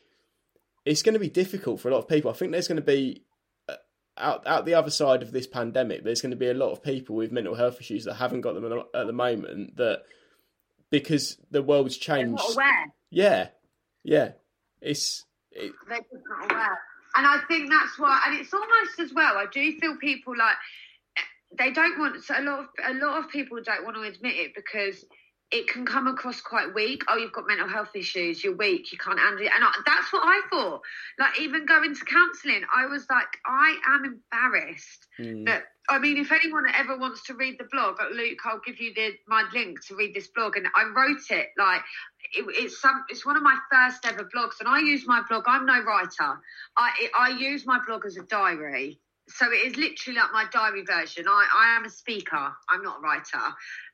[0.85, 2.29] it's going to be difficult for a lot of people.
[2.29, 3.23] I think there's going to be
[3.67, 3.75] uh,
[4.17, 6.03] out out the other side of this pandemic.
[6.03, 8.53] There's going to be a lot of people with mental health issues that haven't got
[8.53, 9.77] them at the moment.
[9.77, 10.03] That
[10.91, 12.43] because the world's changed.
[13.09, 13.47] Yeah,
[14.03, 14.33] yeah.
[14.79, 16.79] It's it, they're just not aware.
[17.15, 19.37] And I think that's why, and it's almost as well.
[19.37, 20.55] I do feel people like
[21.57, 22.15] they don't want.
[22.29, 25.03] A lot of a lot of people don't want to admit it because
[25.51, 27.03] it can come across quite weak.
[27.09, 28.43] Oh, you've got mental health issues.
[28.43, 28.91] You're weak.
[28.91, 29.51] You can't handle it.
[29.53, 30.81] And I, that's what I thought.
[31.19, 35.45] Like even going to counselling, I was like, I am embarrassed mm.
[35.45, 35.63] that.
[35.89, 39.11] I mean, if anyone ever wants to read the blog, Luke, I'll give you the
[39.27, 40.55] my link to read this blog.
[40.55, 41.81] And I wrote it like
[42.33, 43.03] it, it's some.
[43.09, 45.43] It's one of my first ever blogs, and I use my blog.
[45.47, 46.39] I'm no writer.
[46.77, 48.99] I I use my blog as a diary
[49.33, 51.25] so it is literally like my diary version.
[51.27, 52.53] I, I am a speaker.
[52.69, 53.37] I'm not a writer,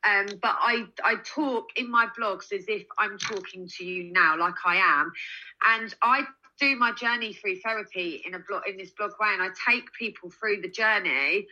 [0.04, 4.38] um, but I I talk in my blogs as if I'm talking to you now,
[4.38, 5.12] like I am,
[5.66, 6.22] and I
[6.60, 9.92] do my journey through therapy in a blog in this blog way, and I take
[9.94, 11.48] people through the journey,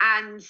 [0.00, 0.42] and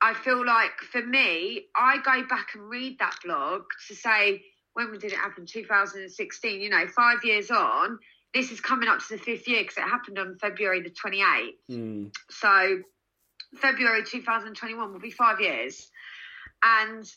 [0.00, 4.42] I feel like for me, I go back and read that blog to say
[4.74, 5.46] when we did it happen?
[5.46, 6.60] 2016.
[6.60, 7.98] You know, five years on
[8.34, 11.50] this is coming up to the fifth year because it happened on February the 28th.
[11.70, 12.14] Mm.
[12.30, 12.80] So
[13.56, 15.90] February 2021 will be five years.
[16.62, 17.10] And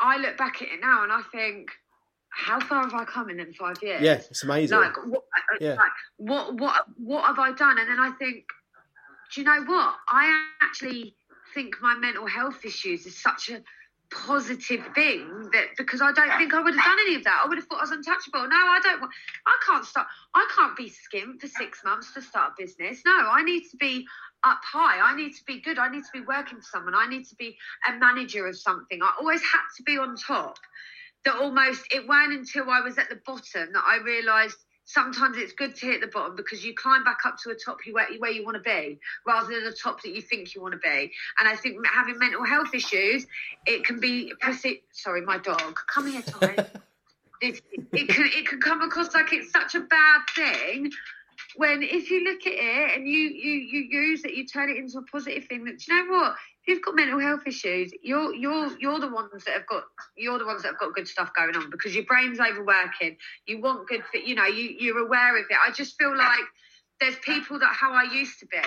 [0.00, 1.70] I look back at it now and I think,
[2.30, 4.02] how far have I come in them five years?
[4.02, 4.78] Yeah, it's amazing.
[4.78, 5.74] Like, what, uh, yeah.
[5.74, 7.78] like, what, what, what have I done?
[7.78, 8.44] And then I think,
[9.32, 9.94] do you know what?
[10.08, 11.14] I actually
[11.54, 13.62] think my mental health issues is such a
[14.10, 17.42] positive thing that because I don't think I would have done any of that.
[17.44, 18.48] I would have thought I was untouchable.
[18.48, 19.12] No, I don't want
[19.46, 23.02] I can't start I can't be skint for six months to start a business.
[23.04, 24.06] No, I need to be
[24.44, 25.00] up high.
[25.00, 25.78] I need to be good.
[25.78, 26.94] I need to be working for someone.
[26.94, 27.56] I need to be
[27.88, 29.00] a manager of something.
[29.02, 30.58] I always had to be on top.
[31.24, 34.56] That almost it weren't until I was at the bottom that I realised
[34.88, 37.76] sometimes it's good to hit the bottom because you climb back up to a top
[37.92, 40.72] where, where you want to be rather than a top that you think you want
[40.72, 41.12] to be.
[41.38, 43.26] And I think having mental health issues,
[43.66, 44.32] it can be.
[44.92, 45.78] Sorry, my dog.
[45.86, 46.54] Come here, Tommy.
[47.42, 47.60] it,
[47.92, 50.90] it, can it can come across like it's such a bad thing
[51.56, 54.78] when if you look at it and you you you use it, you turn it
[54.78, 55.64] into a positive thing.
[55.64, 56.34] That you know what,
[56.68, 59.84] you've got mental health issues, you're you're you're the ones that have got
[60.16, 63.16] you're the ones that have got good stuff going on because your brain's overworking.
[63.46, 65.56] You want good you know, you you're aware of it.
[65.66, 66.44] I just feel like
[67.00, 68.58] there's people that how I used to be,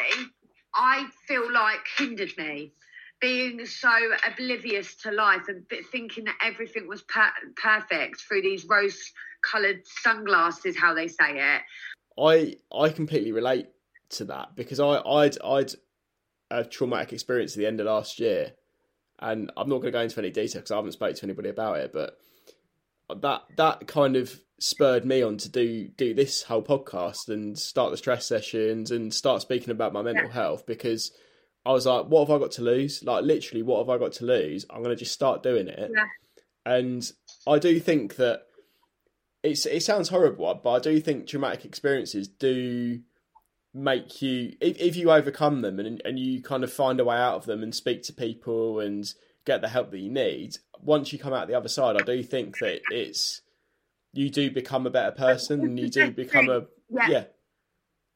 [0.74, 2.74] I feel like hindered me.
[3.20, 3.92] Being so
[4.28, 10.96] oblivious to life and thinking that everything was per- perfect through these rose-coloured sunglasses, how
[10.96, 11.62] they say it.
[12.20, 13.68] I I completely relate
[14.12, 15.72] to that because I I'd I'd
[16.52, 18.54] a traumatic experience at the end of last year,
[19.20, 21.50] and I'm not going to go into any detail because I haven't spoken to anybody
[21.50, 22.18] about it, but
[23.22, 27.92] that that kind of spurred me on to do do this whole podcast and start
[27.92, 30.34] the stress sessions and start speaking about my mental yeah.
[30.34, 31.12] health because
[31.66, 33.04] I was like, what have I got to lose?
[33.04, 34.66] Like literally, what have I got to lose?
[34.70, 35.92] I'm going to just start doing it.
[35.94, 36.06] Yeah.
[36.66, 37.12] And
[37.48, 38.44] I do think that
[39.44, 43.02] it's it sounds horrible, but I do think traumatic experiences do
[43.74, 47.16] make you if, if you overcome them and and you kind of find a way
[47.16, 49.14] out of them and speak to people and
[49.46, 52.22] get the help that you need once you come out the other side i do
[52.22, 53.42] think that it's
[54.14, 57.24] you do become a better person and you do become a yeah, yeah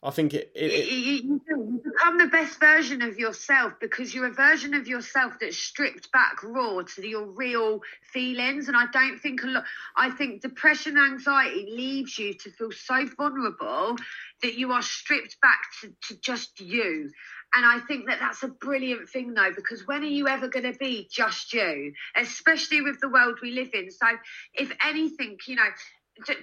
[0.06, 4.28] I think it, it, it you, you, become the best version of yourself because you're
[4.28, 7.82] a version of yourself that's stripped back raw to your real
[8.14, 8.68] feelings.
[8.68, 9.64] And I don't think a lot.
[9.98, 13.96] I think depression, anxiety leaves you to feel so vulnerable
[14.44, 17.10] that you are stripped back to, to just you.
[17.56, 20.72] And I think that that's a brilliant thing, though, because when are you ever going
[20.72, 23.90] to be just you, especially with the world we live in?
[23.90, 24.08] So,
[24.54, 25.70] if anything, you know,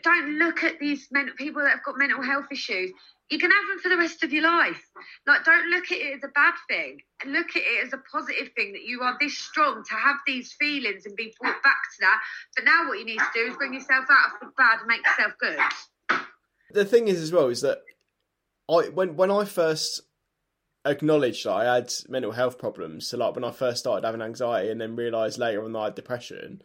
[0.02, 2.92] don't look at these men, people that have got mental health issues.
[3.32, 4.84] You can have them for the rest of your life.
[5.26, 6.98] Like, don't look at it as a bad thing.
[7.26, 10.52] Look at it as a positive thing that you are this strong to have these
[10.52, 12.20] feelings and be brought back to that.
[12.54, 14.86] But now, what you need to do is bring yourself out of the bad and
[14.86, 15.58] make yourself good.
[16.72, 17.78] The thing is, as well, is that
[18.68, 20.02] I when when I first
[20.84, 24.68] acknowledged that I had mental health problems, so like when I first started having anxiety,
[24.68, 26.60] and then realised later on that I had depression,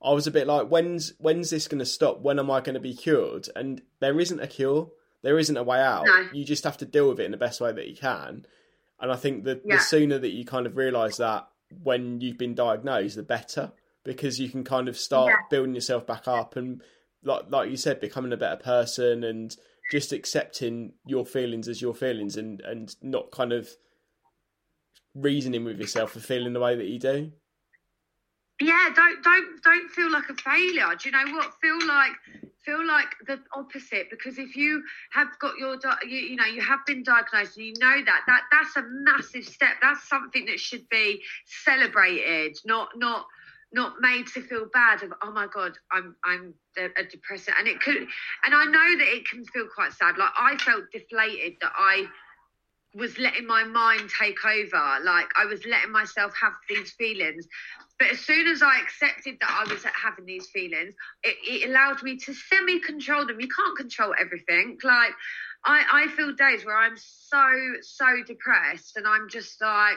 [0.00, 2.20] I was a bit like, when's when's this going to stop?
[2.20, 3.48] When am I going to be cured?
[3.56, 4.92] And there isn't a cure.
[5.22, 6.06] There isn't a way out.
[6.06, 6.28] No.
[6.32, 8.46] You just have to deal with it in the best way that you can.
[9.00, 9.76] And I think that Yeah.
[9.76, 11.48] the sooner that you kind of realise that
[11.82, 13.72] when you've been diagnosed, the better,
[14.04, 15.36] because you can kind of start Yeah.
[15.50, 16.82] building yourself back up and,
[17.22, 19.56] like like you said, becoming a better person and
[19.90, 23.68] just accepting your feelings as your feelings and and not kind of
[25.14, 27.32] reasoning with yourself for feeling the way that you do.
[28.60, 30.88] Yeah don't don't don't feel like a failure.
[30.98, 31.52] Do you know what?
[31.60, 32.12] Feel like
[32.64, 36.80] feel like the opposite because if you have got your you, you know you have
[36.86, 39.76] been diagnosed and you know that that that's a massive step.
[39.80, 43.26] That's something that should be celebrated not not
[43.72, 47.56] not made to feel bad of oh my god i'm i'm a, depressant.
[47.58, 50.16] And it could and i know that it can feel quite sad.
[50.16, 52.06] Like i felt deflated that i
[52.98, 57.46] was letting my mind take over like i was letting myself have these feelings
[57.98, 62.02] but as soon as I accepted that I was having these feelings, it, it allowed
[62.02, 63.40] me to semi control them.
[63.40, 64.78] You can't control everything.
[64.84, 65.12] Like,
[65.64, 69.96] I, I feel days where I'm so, so depressed and I'm just like,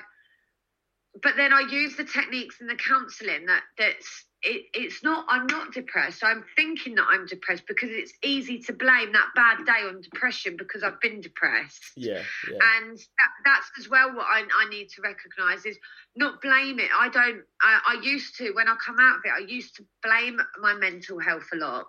[1.22, 5.46] but then I use the techniques and the counselling that that's it, it's not I'm
[5.48, 6.24] not depressed.
[6.24, 10.58] I'm thinking that I'm depressed because it's easy to blame that bad day on depression
[10.58, 11.92] because I've been depressed.
[11.96, 15.78] Yeah, yeah, and that, that's as well what I, I need to recognize is
[16.16, 16.90] not blame it.
[16.98, 19.86] I don't I, I used to when i come out of it i used to
[20.04, 21.86] blame my mental health a lot.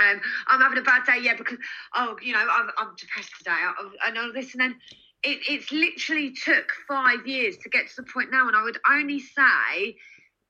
[0.00, 1.58] Um, i'm having a bad day yeah because
[1.94, 3.50] oh you know i'm, I'm depressed today.
[3.50, 3.72] I,
[4.04, 4.76] I know this and then
[5.24, 8.78] it, it's literally took five years to get to the point now and i would
[8.88, 9.96] only say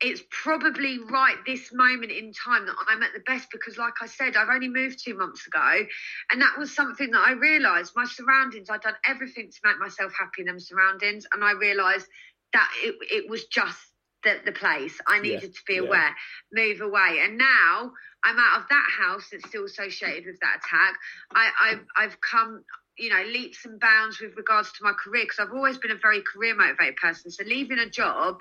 [0.00, 4.06] it's probably right this moment in time that I'm at the best because, like I
[4.06, 5.86] said, I've only moved two months ago,
[6.30, 7.92] and that was something that I realised.
[7.96, 12.06] My surroundings, I'd done everything to make myself happy in them surroundings, and I realised
[12.52, 13.78] that it, it was just
[14.22, 14.98] the, the place.
[15.06, 15.80] I needed to be yeah.
[15.80, 16.14] aware,
[16.52, 17.90] move away, and now
[18.24, 20.94] I'm out of that house that's still associated with that attack.
[21.34, 22.64] I, I've, I've come
[22.98, 25.96] you know leaps and bounds with regards to my career because I've always been a
[25.96, 27.30] very career motivated person.
[27.30, 28.38] So leaving a job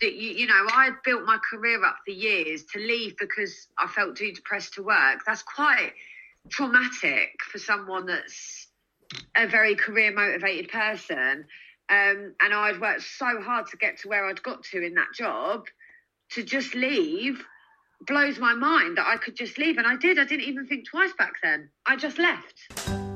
[0.00, 3.86] that you you know I built my career up for years to leave because I
[3.86, 5.20] felt too depressed to work.
[5.26, 5.92] That's quite
[6.48, 8.68] traumatic for someone that's
[9.36, 11.44] a very career motivated person.
[11.90, 15.14] Um, and I'd worked so hard to get to where I'd got to in that
[15.14, 15.66] job
[16.32, 17.42] to just leave
[18.06, 19.78] blows my mind that I could just leave.
[19.78, 20.18] And I did.
[20.18, 21.70] I didn't even think twice back then.
[21.86, 23.07] I just left.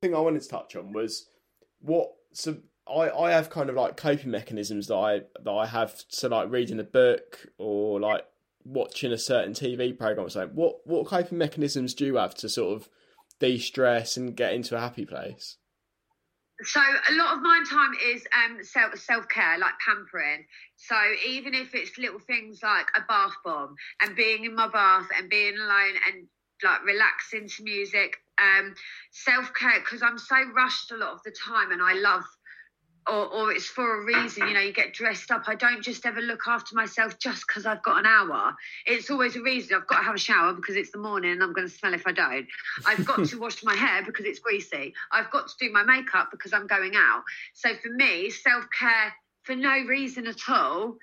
[0.00, 1.28] Thing I wanted to touch on was
[1.80, 2.58] what so
[2.88, 6.50] I, I have kind of like coping mechanisms that I that I have so like
[6.50, 8.24] reading a book or like
[8.64, 10.54] watching a certain TV program something.
[10.54, 12.88] What what coping mechanisms do you have to sort of
[13.40, 15.56] de stress and get into a happy place?
[16.64, 20.44] So a lot of my time is um self self care, like pampering.
[20.76, 25.08] So even if it's little things like a bath bomb and being in my bath
[25.16, 26.26] and being alone and
[26.64, 28.74] like relaxing to music, um,
[29.10, 32.24] self care because I'm so rushed a lot of the time and I love.
[33.10, 35.44] Or, or it's for a reason, you know, you get dressed up.
[35.46, 38.54] I don't just ever look after myself just because I've got an hour.
[38.84, 39.74] It's always a reason.
[39.74, 41.94] I've got to have a shower because it's the morning and I'm going to smell
[41.94, 42.46] if I don't.
[42.84, 44.92] I've got to wash my hair because it's greasy.
[45.10, 47.22] I've got to do my makeup because I'm going out.
[47.54, 50.98] So for me, self care for no reason at all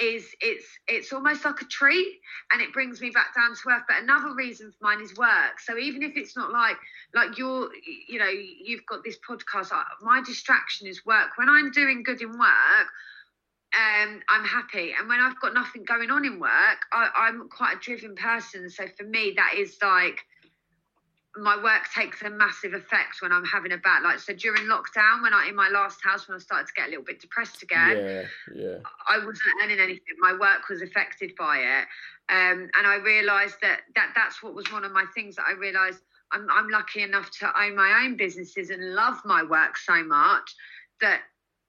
[0.00, 2.20] is it's it's almost like a treat
[2.52, 3.82] and it brings me back down to earth.
[3.86, 5.60] But another reason for mine is work.
[5.64, 6.76] So even if it's not like
[7.14, 7.70] like you're
[8.08, 9.70] you know you've got this podcast,
[10.02, 11.30] my distraction is work.
[11.36, 12.88] When I'm doing good in work.
[13.72, 17.76] Um, I'm happy, and when I've got nothing going on in work, I, I'm quite
[17.76, 18.68] a driven person.
[18.68, 20.24] So for me, that is like
[21.36, 25.22] my work takes a massive effect when I'm having a bad like so during lockdown
[25.22, 27.62] when I in my last house when I started to get a little bit depressed
[27.62, 28.22] again Yeah,
[28.54, 28.78] yeah.
[29.08, 30.16] I wasn't earning anything.
[30.18, 31.86] My work was affected by it.
[32.28, 35.52] Um, and I realized that, that that's what was one of my things that I
[35.52, 36.00] realized
[36.32, 40.54] I'm, I'm lucky enough to own my own businesses and love my work so much
[41.00, 41.22] that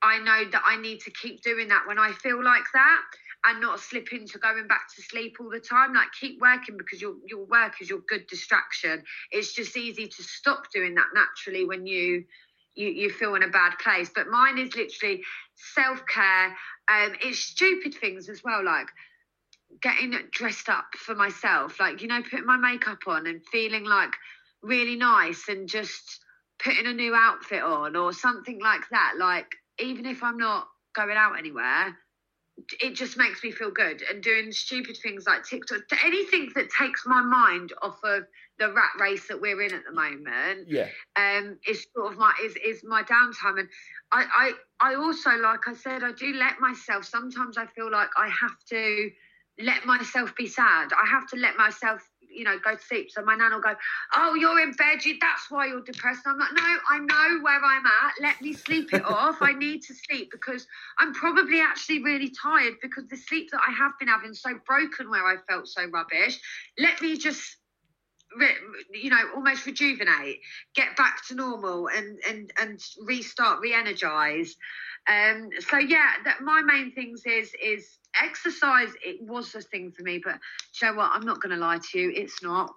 [0.03, 3.01] I know that I need to keep doing that when I feel like that
[3.45, 5.93] and not slip into going back to sleep all the time.
[5.93, 9.03] Like keep working because your your work is your good distraction.
[9.31, 12.25] It's just easy to stop doing that naturally when you
[12.75, 14.09] you, you feel in a bad place.
[14.13, 15.23] But mine is literally
[15.75, 16.47] self care.
[16.87, 18.87] Um, it's stupid things as well, like
[19.81, 24.13] getting dressed up for myself, like you know, putting my makeup on and feeling like
[24.61, 26.19] really nice and just
[26.63, 29.13] putting a new outfit on or something like that.
[29.17, 29.47] Like
[29.79, 31.97] even if I'm not going out anywhere,
[32.79, 34.03] it just makes me feel good.
[34.09, 38.23] And doing stupid things like TikTok, anything that takes my mind off of
[38.59, 40.67] the rat race that we're in at the moment.
[40.67, 40.87] Yeah.
[41.15, 43.69] Um, is sort of my is is my downtime, and
[44.11, 47.05] I I I also like I said I do let myself.
[47.05, 49.09] Sometimes I feel like I have to
[49.59, 50.89] let myself be sad.
[50.93, 52.01] I have to let myself
[52.33, 53.11] you know, go to sleep.
[53.11, 53.73] So my nan will go,
[54.15, 55.03] Oh, you're in bed.
[55.05, 56.21] You, that's why you're depressed.
[56.25, 58.13] I'm like, No, I know where I'm at.
[58.21, 59.37] Let me sleep it off.
[59.41, 60.65] I need to sleep because
[60.97, 65.09] I'm probably actually really tired because the sleep that I have been having so broken
[65.09, 66.39] where I felt so rubbish.
[66.77, 67.57] Let me just
[68.93, 70.39] you know almost rejuvenate
[70.75, 74.55] get back to normal and and and restart re-energize.
[75.09, 78.89] Um so yeah that my main things is is exercise.
[79.03, 80.35] It was a thing for me but
[80.81, 81.11] you know what?
[81.13, 82.73] I'm not going to lie to you it's not.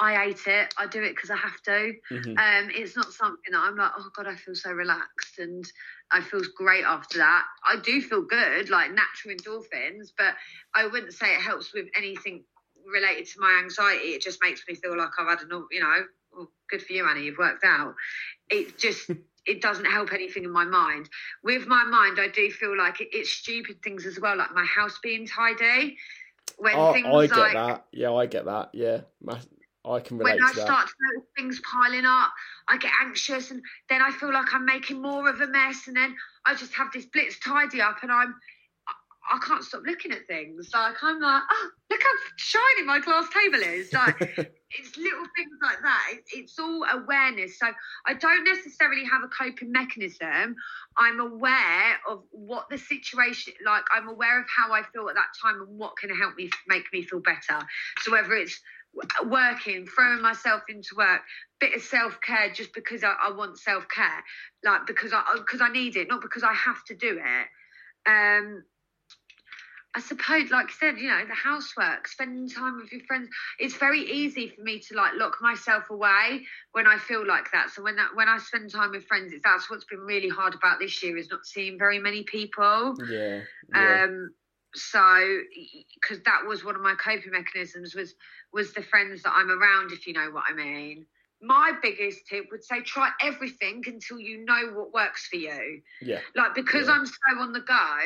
[0.00, 0.72] I ate it.
[0.78, 1.92] I do it because i have to.
[2.12, 2.30] Mm-hmm.
[2.38, 5.64] um it's not something that i'm like oh god i feel so relaxed and
[6.12, 7.44] i feel great after that.
[7.66, 10.34] I do feel good like natural endorphins but
[10.74, 12.44] i wouldn't say it helps with anything
[12.92, 15.96] related to my anxiety it just makes me feel like i've had enough you know
[16.34, 17.94] well, good for you annie you've worked out
[18.50, 19.10] it just
[19.48, 21.08] it doesn't help anything in my mind.
[21.42, 24.64] With my mind, I do feel like it, it's stupid things as well, like my
[24.64, 25.96] house being tidy.
[26.58, 27.84] When oh, things I get like, that.
[27.92, 28.70] Yeah, I get that.
[28.74, 29.40] Yeah, my,
[29.84, 30.34] I can relate.
[30.34, 32.30] When I start to notice things piling up,
[32.68, 35.96] I get anxious, and then I feel like I'm making more of a mess, and
[35.96, 36.14] then
[36.44, 38.34] I just have this blitz tidy up, and I'm
[39.30, 40.70] I can't stop looking at things.
[40.72, 43.92] Like I'm like, oh, look how shiny my glass table is.
[43.92, 44.20] Like
[44.70, 46.10] it's little things like that.
[46.12, 47.58] It, it's all awareness.
[47.58, 47.66] So
[48.06, 50.56] I don't necessarily have a coping mechanism.
[50.96, 53.84] I'm aware of what the situation like.
[53.94, 56.84] I'm aware of how I feel at that time and what can help me make
[56.92, 57.64] me feel better.
[58.00, 58.60] So whether it's
[59.24, 61.20] working, throwing myself into work,
[61.60, 64.24] bit of self care just because I, I want self care,
[64.64, 67.46] like because I because I need it, not because I have to do it.
[68.10, 68.64] Um,
[69.94, 73.28] I suppose, like I said, you know, the housework, spending time with your friends.
[73.58, 77.70] It's very easy for me to like lock myself away when I feel like that.
[77.70, 80.54] So when that when I spend time with friends, it's that's what's been really hard
[80.54, 82.96] about this year is not seeing very many people.
[83.10, 83.40] Yeah.
[83.74, 84.04] yeah.
[84.04, 84.30] Um.
[84.74, 85.40] So,
[85.94, 88.14] because that was one of my coping mechanisms was
[88.52, 91.06] was the friends that I'm around, if you know what I mean.
[91.40, 95.82] My biggest tip would say try everything until you know what works for you.
[96.02, 96.18] Yeah.
[96.36, 96.94] Like because yeah.
[96.94, 97.98] I'm so on the go,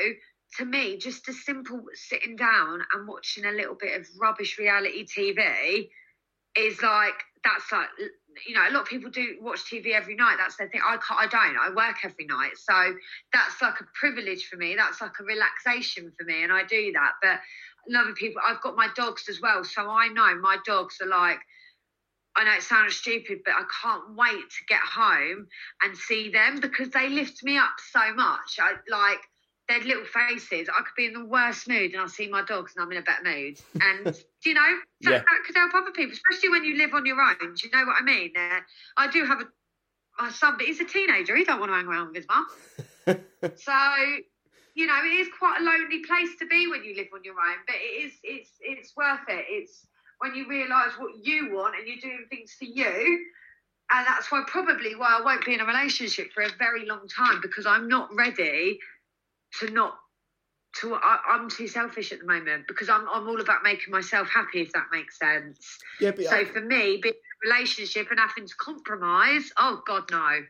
[0.58, 5.06] to me, just a simple sitting down and watching a little bit of rubbish reality
[5.06, 5.88] TV
[6.56, 7.88] is like that's like
[8.46, 10.36] you know a lot of people do watch TV every night.
[10.38, 10.80] That's their thing.
[10.84, 11.20] I can't.
[11.20, 11.56] I don't.
[11.56, 12.94] I work every night, so
[13.32, 14.74] that's like a privilege for me.
[14.76, 17.12] That's like a relaxation for me, and I do that.
[17.22, 17.40] But
[17.98, 21.38] other people, I've got my dogs as well, so I know my dogs are like.
[22.34, 25.48] I know it sounds stupid, but I can't wait to get home
[25.82, 28.58] and see them because they lift me up so much.
[28.58, 29.20] I like
[29.68, 30.68] their little faces.
[30.68, 32.98] I could be in the worst mood and I'll see my dogs and I'm in
[32.98, 33.58] a better mood.
[33.80, 34.04] And
[34.42, 35.18] do you know that, yeah.
[35.18, 37.36] that, could help other people, especially when you live on your own.
[37.40, 38.32] Do you know what I mean?
[38.36, 38.60] Uh,
[38.96, 39.44] I do have a
[40.18, 41.34] my son, but he's a teenager.
[41.34, 42.46] He don't want to hang around with his mum.
[43.56, 43.96] so
[44.74, 47.34] you know, it is quite a lonely place to be when you live on your
[47.34, 47.56] own.
[47.66, 49.44] But it is it's it's worth it.
[49.48, 49.86] It's
[50.18, 53.26] when you realise what you want and you're doing things for you.
[53.90, 57.06] And that's why probably why I won't be in a relationship for a very long
[57.08, 58.78] time because I'm not ready
[59.60, 59.94] to not
[60.80, 64.28] to I, am too selfish at the moment because I'm I'm all about making myself
[64.28, 65.78] happy if that makes sense.
[66.00, 70.04] Yeah, so I, for me, being in a relationship and having to compromise, oh God,
[70.10, 70.40] no.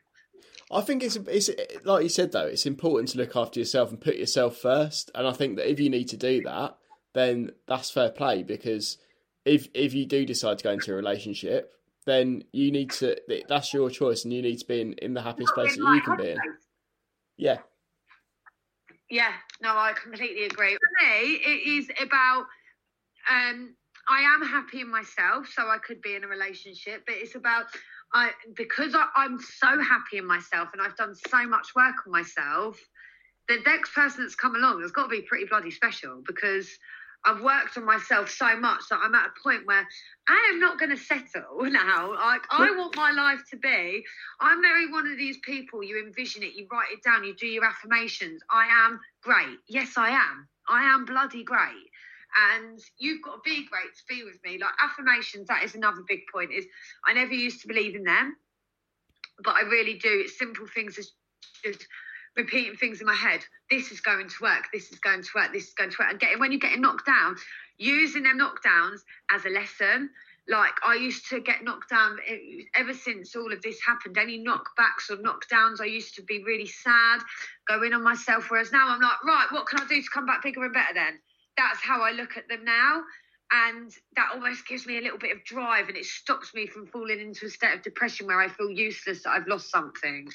[0.71, 1.51] I think it's it's
[1.85, 5.11] like you said though, it's important to look after yourself and put yourself first.
[5.15, 6.77] And I think that if you need to do that,
[7.15, 8.99] then that's fair play because
[9.45, 11.75] if if you do decide to go into a relationship,
[12.07, 13.17] then you need to
[13.49, 16.01] that's your choice and you need to be in, in the happiest place that you
[16.01, 16.39] can be in.
[17.37, 17.59] Yeah,
[19.13, 20.75] yeah, no, I completely agree.
[20.75, 22.47] For me, it is about
[23.31, 23.77] um,
[24.09, 27.67] I am happy in myself, so I could be in a relationship, but it's about
[28.15, 32.13] I because I, I'm so happy in myself and I've done so much work on
[32.13, 32.81] myself.
[33.49, 36.71] The next person that's come along has got to be pretty bloody special because
[37.25, 39.87] I've worked on myself so much that I'm at a point where
[40.29, 42.15] I am not going to settle now.
[42.15, 44.05] Like I want my life to be.
[44.41, 45.83] I'm very one of these people.
[45.85, 48.43] You envision it, you write it down, you do your affirmations.
[48.51, 49.59] I am great.
[49.69, 50.49] Yes, I am.
[50.69, 51.89] I am bloody great.
[52.55, 54.59] And you've got to be great to be with me.
[54.59, 56.53] Like affirmations, that is another big point.
[56.53, 56.67] Is
[57.07, 58.37] I never used to believe in them.
[59.45, 60.23] but I really do.
[60.25, 61.13] It's Simple things as
[61.65, 61.87] just
[62.37, 63.41] repeating things in my head.
[63.71, 64.65] This is going to work.
[64.73, 65.53] This is going to work.
[65.53, 66.11] This is going to work.
[66.11, 67.37] And getting when you're getting knocked down,
[67.79, 70.11] using them knockdowns as a lesson.
[70.49, 74.19] Like I used to get knocked down eh, ever since all of this happened.
[74.19, 77.21] Any knockbacks or knockdowns, I used to be really sad,
[77.69, 78.51] go in on myself.
[78.51, 80.95] Whereas now I'm like, right, what can I do to come back bigger and better?
[80.95, 81.19] Then
[81.57, 83.03] that's how I look at them now
[83.53, 86.87] and that almost gives me a little bit of drive and it stops me from
[86.87, 90.29] falling into a state of depression where I feel useless that I've lost something.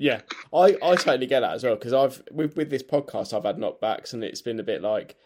[0.00, 0.20] Yeah,
[0.54, 3.58] I, I totally get that as well because I've with with this podcast I've had
[3.58, 5.16] knockbacks and it's been a bit like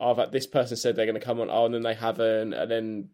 [0.00, 2.54] I've had this person said they're going to come on oh and then they haven't
[2.54, 3.08] and then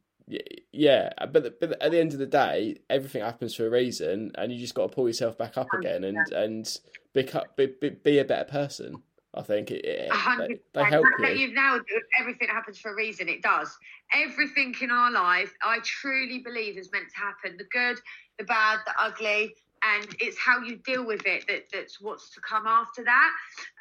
[0.73, 4.53] yeah but but at the end of the day everything happens for a reason and
[4.53, 6.79] you just got to pull yourself back up again and and
[7.17, 9.03] become be, be, be a better person.
[9.35, 11.29] I think it, it they, they, help you.
[11.29, 11.79] You've now
[12.19, 13.29] everything happens for a reason.
[13.29, 13.77] It does.
[14.15, 17.59] Everything in our life, I truly believe, is meant to happen.
[17.59, 17.99] The good,
[18.39, 22.41] the bad, the ugly, and it's how you deal with it that that's what's to
[22.41, 23.31] come after that.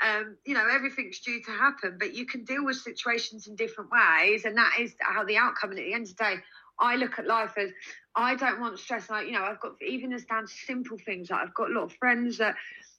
[0.05, 3.89] Um, you know, everything's due to happen, but you can deal with situations in different
[3.91, 5.71] ways, and that is how the outcome.
[5.71, 6.35] And at the end of the day,
[6.79, 7.71] I look at life as
[8.15, 9.09] I don't want stress.
[9.09, 11.29] Like you know, I've got even as down to simple things.
[11.29, 12.55] Like I've got a lot of friends that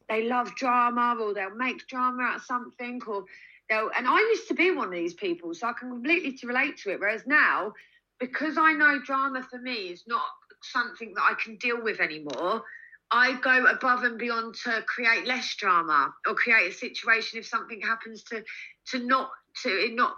[0.09, 3.25] they love drama or they'll make drama out of something or
[3.69, 6.79] they'll and I used to be one of these people so I can completely relate
[6.79, 7.73] to it whereas now
[8.19, 10.23] because I know drama for me is not
[10.63, 12.63] something that I can deal with anymore
[13.11, 17.81] I go above and beyond to create less drama or create a situation if something
[17.81, 18.43] happens to
[18.91, 19.31] to not
[19.63, 20.17] to not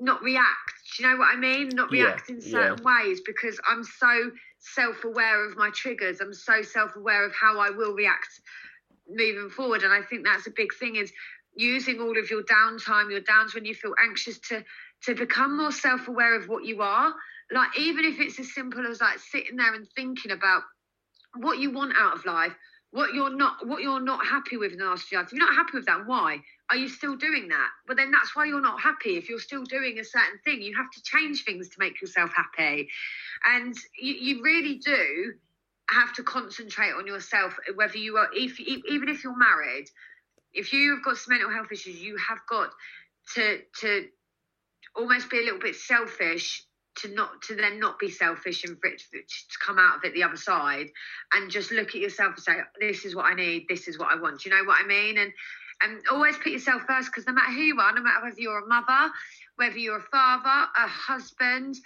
[0.00, 0.72] not react.
[0.96, 1.68] Do you know what I mean?
[1.68, 3.02] Not react yeah, in certain yeah.
[3.02, 6.20] ways because I'm so self aware of my triggers.
[6.20, 8.28] I'm so self aware of how I will react
[9.08, 9.82] moving forward.
[9.82, 11.12] And I think that's a big thing is
[11.54, 14.64] using all of your downtime, your downs when you feel anxious to
[15.02, 17.12] to become more self-aware of what you are.
[17.50, 20.62] Like even if it's as simple as like sitting there and thinking about
[21.36, 22.54] what you want out of life,
[22.92, 25.20] what you're not what you're not happy with in the last year.
[25.20, 26.40] If you're not happy with that, why?
[26.70, 27.68] Are you still doing that?
[27.86, 29.16] But then that's why you're not happy.
[29.16, 32.30] If you're still doing a certain thing, you have to change things to make yourself
[32.34, 32.88] happy.
[33.44, 35.34] And you, you really do
[35.90, 39.86] have to concentrate on yourself, whether you are, if even if you're married,
[40.52, 42.70] if you've got some mental health issues, you have got
[43.34, 44.06] to to
[44.96, 46.64] almost be a little bit selfish
[47.02, 50.04] to not to then not be selfish and for it to, to come out of
[50.04, 50.86] it the other side
[51.32, 54.12] and just look at yourself and say this is what i need this is what
[54.12, 55.32] i want you know what i mean and
[55.82, 58.64] and always put yourself first because no matter who you are no matter whether you're
[58.64, 59.12] a mother
[59.56, 61.76] whether you're a father a husband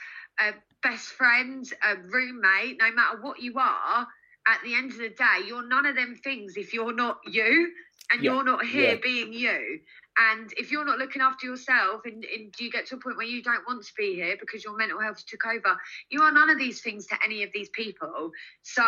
[0.41, 0.53] a
[0.85, 4.07] best friend, a roommate, no matter what you are,
[4.47, 7.73] at the end of the day, you're none of them things if you're not you
[8.13, 8.33] and yeah.
[8.33, 9.01] you're not here yeah.
[9.03, 9.81] being you.
[10.17, 13.27] And if you're not looking after yourself and, and you get to a point where
[13.27, 15.77] you don't want to be here because your mental health took over,
[16.11, 18.31] you are none of these things to any of these people.
[18.63, 18.85] So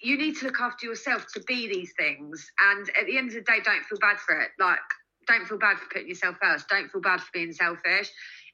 [0.00, 2.50] you need to look after yourself to be these things.
[2.72, 4.50] And at the end of the day, don't feel bad for it.
[4.58, 4.78] Like,
[5.28, 6.68] don't feel bad for putting yourself first.
[6.68, 8.10] Don't feel bad for being selfish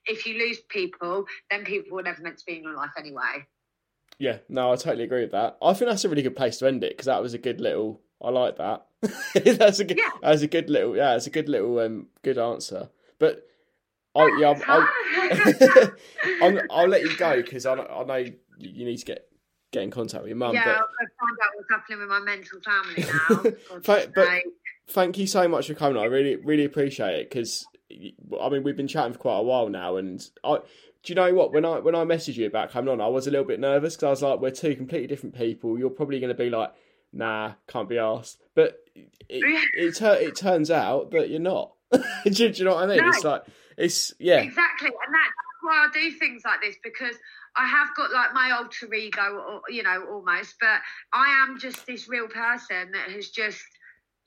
[0.06, 3.46] if you lose people, then people were never meant to be in your life anyway.
[4.18, 5.56] Yeah, no, I totally agree with that.
[5.62, 7.60] I think that's a really good place to end it because that was a good
[7.60, 8.00] little.
[8.20, 8.86] I like that.
[9.34, 9.98] that's a good.
[9.98, 10.10] Yeah.
[10.22, 10.96] That's a good little.
[10.96, 11.78] Yeah, it's a good little.
[11.78, 12.90] Um, good answer.
[13.18, 13.46] But
[14.14, 14.88] I, yeah, I'll,
[16.42, 18.16] I'll, I'll, let you go because I, I know
[18.58, 19.26] you need to get
[19.72, 20.54] get in contact with your mum.
[20.54, 20.72] Yeah, but...
[20.72, 20.78] I'll
[21.18, 23.78] find out what's happening with my mental family now.
[23.86, 24.42] but, but
[24.90, 26.00] thank you so much for coming.
[26.00, 27.66] I really really appreciate it because
[28.40, 30.58] I mean, we've been chatting for quite a while now, and I.
[31.04, 31.52] Do you know what?
[31.52, 33.96] When I when I messaged you about coming on, I was a little bit nervous
[33.96, 35.76] because I was like, "We're two completely different people.
[35.76, 36.72] You're probably going to be like,
[37.12, 41.72] nah, can't be asked." But it it, it, turns out that you're not.
[41.92, 42.00] do,
[42.30, 42.98] do, you know what I mean?
[42.98, 43.08] No.
[43.08, 43.42] It's like
[43.76, 47.16] it's yeah, exactly, and that's why I do things like this because
[47.56, 50.56] I have got like my alter ego, or, you know, almost.
[50.60, 50.80] But
[51.12, 53.64] I am just this real person that has just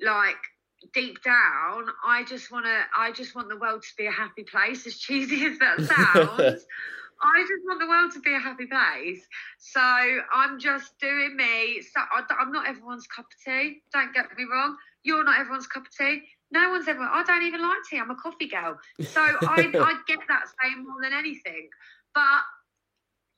[0.02, 0.38] like
[0.94, 2.82] deep down, I just want to.
[2.98, 4.86] I just want the world to be a happy place.
[4.86, 5.82] As cheesy as that
[6.38, 6.66] sounds,
[7.22, 9.26] I just want the world to be a happy place.
[9.58, 11.82] So I'm just doing me.
[11.82, 12.02] So
[12.40, 13.82] I'm not everyone's cup of tea.
[13.94, 14.76] Don't get me wrong.
[15.04, 16.24] You're not everyone's cup of tea.
[16.52, 17.02] No one's ever.
[17.02, 17.98] I don't even like tea.
[17.98, 18.78] I'm a coffee girl.
[19.02, 21.70] So I, I get that saying more than anything.
[22.14, 22.42] But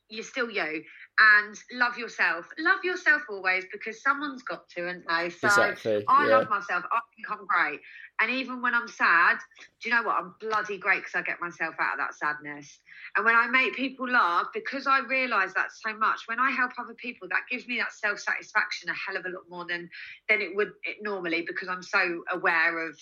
[0.09, 0.84] you're still you
[1.20, 2.45] and love yourself.
[2.59, 5.30] Love yourself always because someone's got to, and they?
[5.30, 6.05] So exactly.
[6.07, 6.38] I yeah.
[6.38, 6.84] love myself.
[6.91, 7.80] I think I'm great.
[8.20, 9.38] And even when I'm sad,
[9.82, 10.15] do you know what?
[10.15, 12.80] I'm bloody great because I get myself out of that sadness.
[13.15, 16.72] And when I make people laugh, because I realise that so much, when I help
[16.80, 19.89] other people, that gives me that self satisfaction a hell of a lot more than
[20.30, 22.97] than it would it normally because I'm so aware of,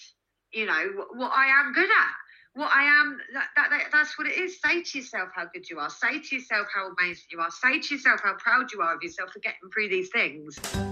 [0.53, 2.24] you know, what I am good at
[2.55, 4.59] what I am, that, that, that, that's what it is.
[4.61, 5.89] Say to yourself how good you are.
[5.89, 7.51] Say to yourself how amazing you are.
[7.51, 10.55] Say to yourself how proud you are of yourself for getting through these things.
[10.55, 10.87] Thanks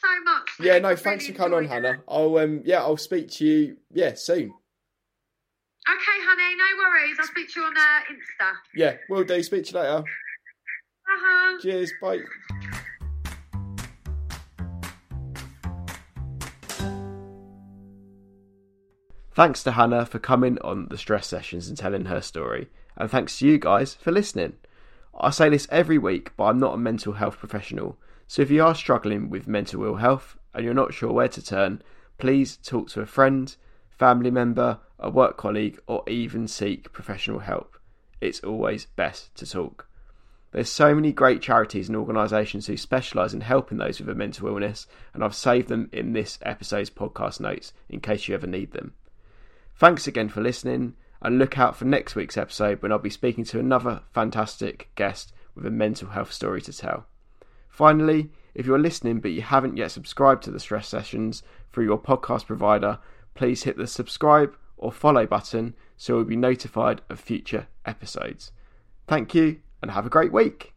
[0.00, 0.48] so much.
[0.60, 1.68] Yeah, no, thanks really for coming on, it.
[1.68, 2.02] Hannah.
[2.08, 4.54] I'll, um, yeah, I'll speak to you, yeah, soon.
[5.88, 7.16] Okay, honey, no worries.
[7.20, 8.52] I'll speak to you on uh, Insta.
[8.74, 9.42] Yeah, will do.
[9.42, 9.98] Speak to you later.
[9.98, 11.58] Uh-huh.
[11.60, 12.20] Cheers, bye.
[19.34, 22.68] Thanks to Hannah for coming on the stress sessions and telling her story.
[22.98, 24.56] And thanks to you guys for listening.
[25.18, 27.96] I say this every week, but I'm not a mental health professional.
[28.26, 31.42] So if you are struggling with mental ill health and you're not sure where to
[31.42, 31.82] turn,
[32.18, 33.56] please talk to a friend,
[33.88, 37.78] family member, a work colleague, or even seek professional help.
[38.20, 39.88] It's always best to talk.
[40.50, 44.48] There's so many great charities and organisations who specialise in helping those with a mental
[44.48, 48.72] illness, and I've saved them in this episode's podcast notes in case you ever need
[48.72, 48.92] them.
[49.76, 53.44] Thanks again for listening, and look out for next week's episode when I'll be speaking
[53.44, 57.06] to another fantastic guest with a mental health story to tell.
[57.68, 61.42] Finally, if you're listening but you haven't yet subscribed to the Stress Sessions
[61.72, 62.98] through your podcast provider,
[63.34, 68.52] please hit the subscribe or follow button so you'll be notified of future episodes.
[69.06, 70.71] Thank you and have a great week.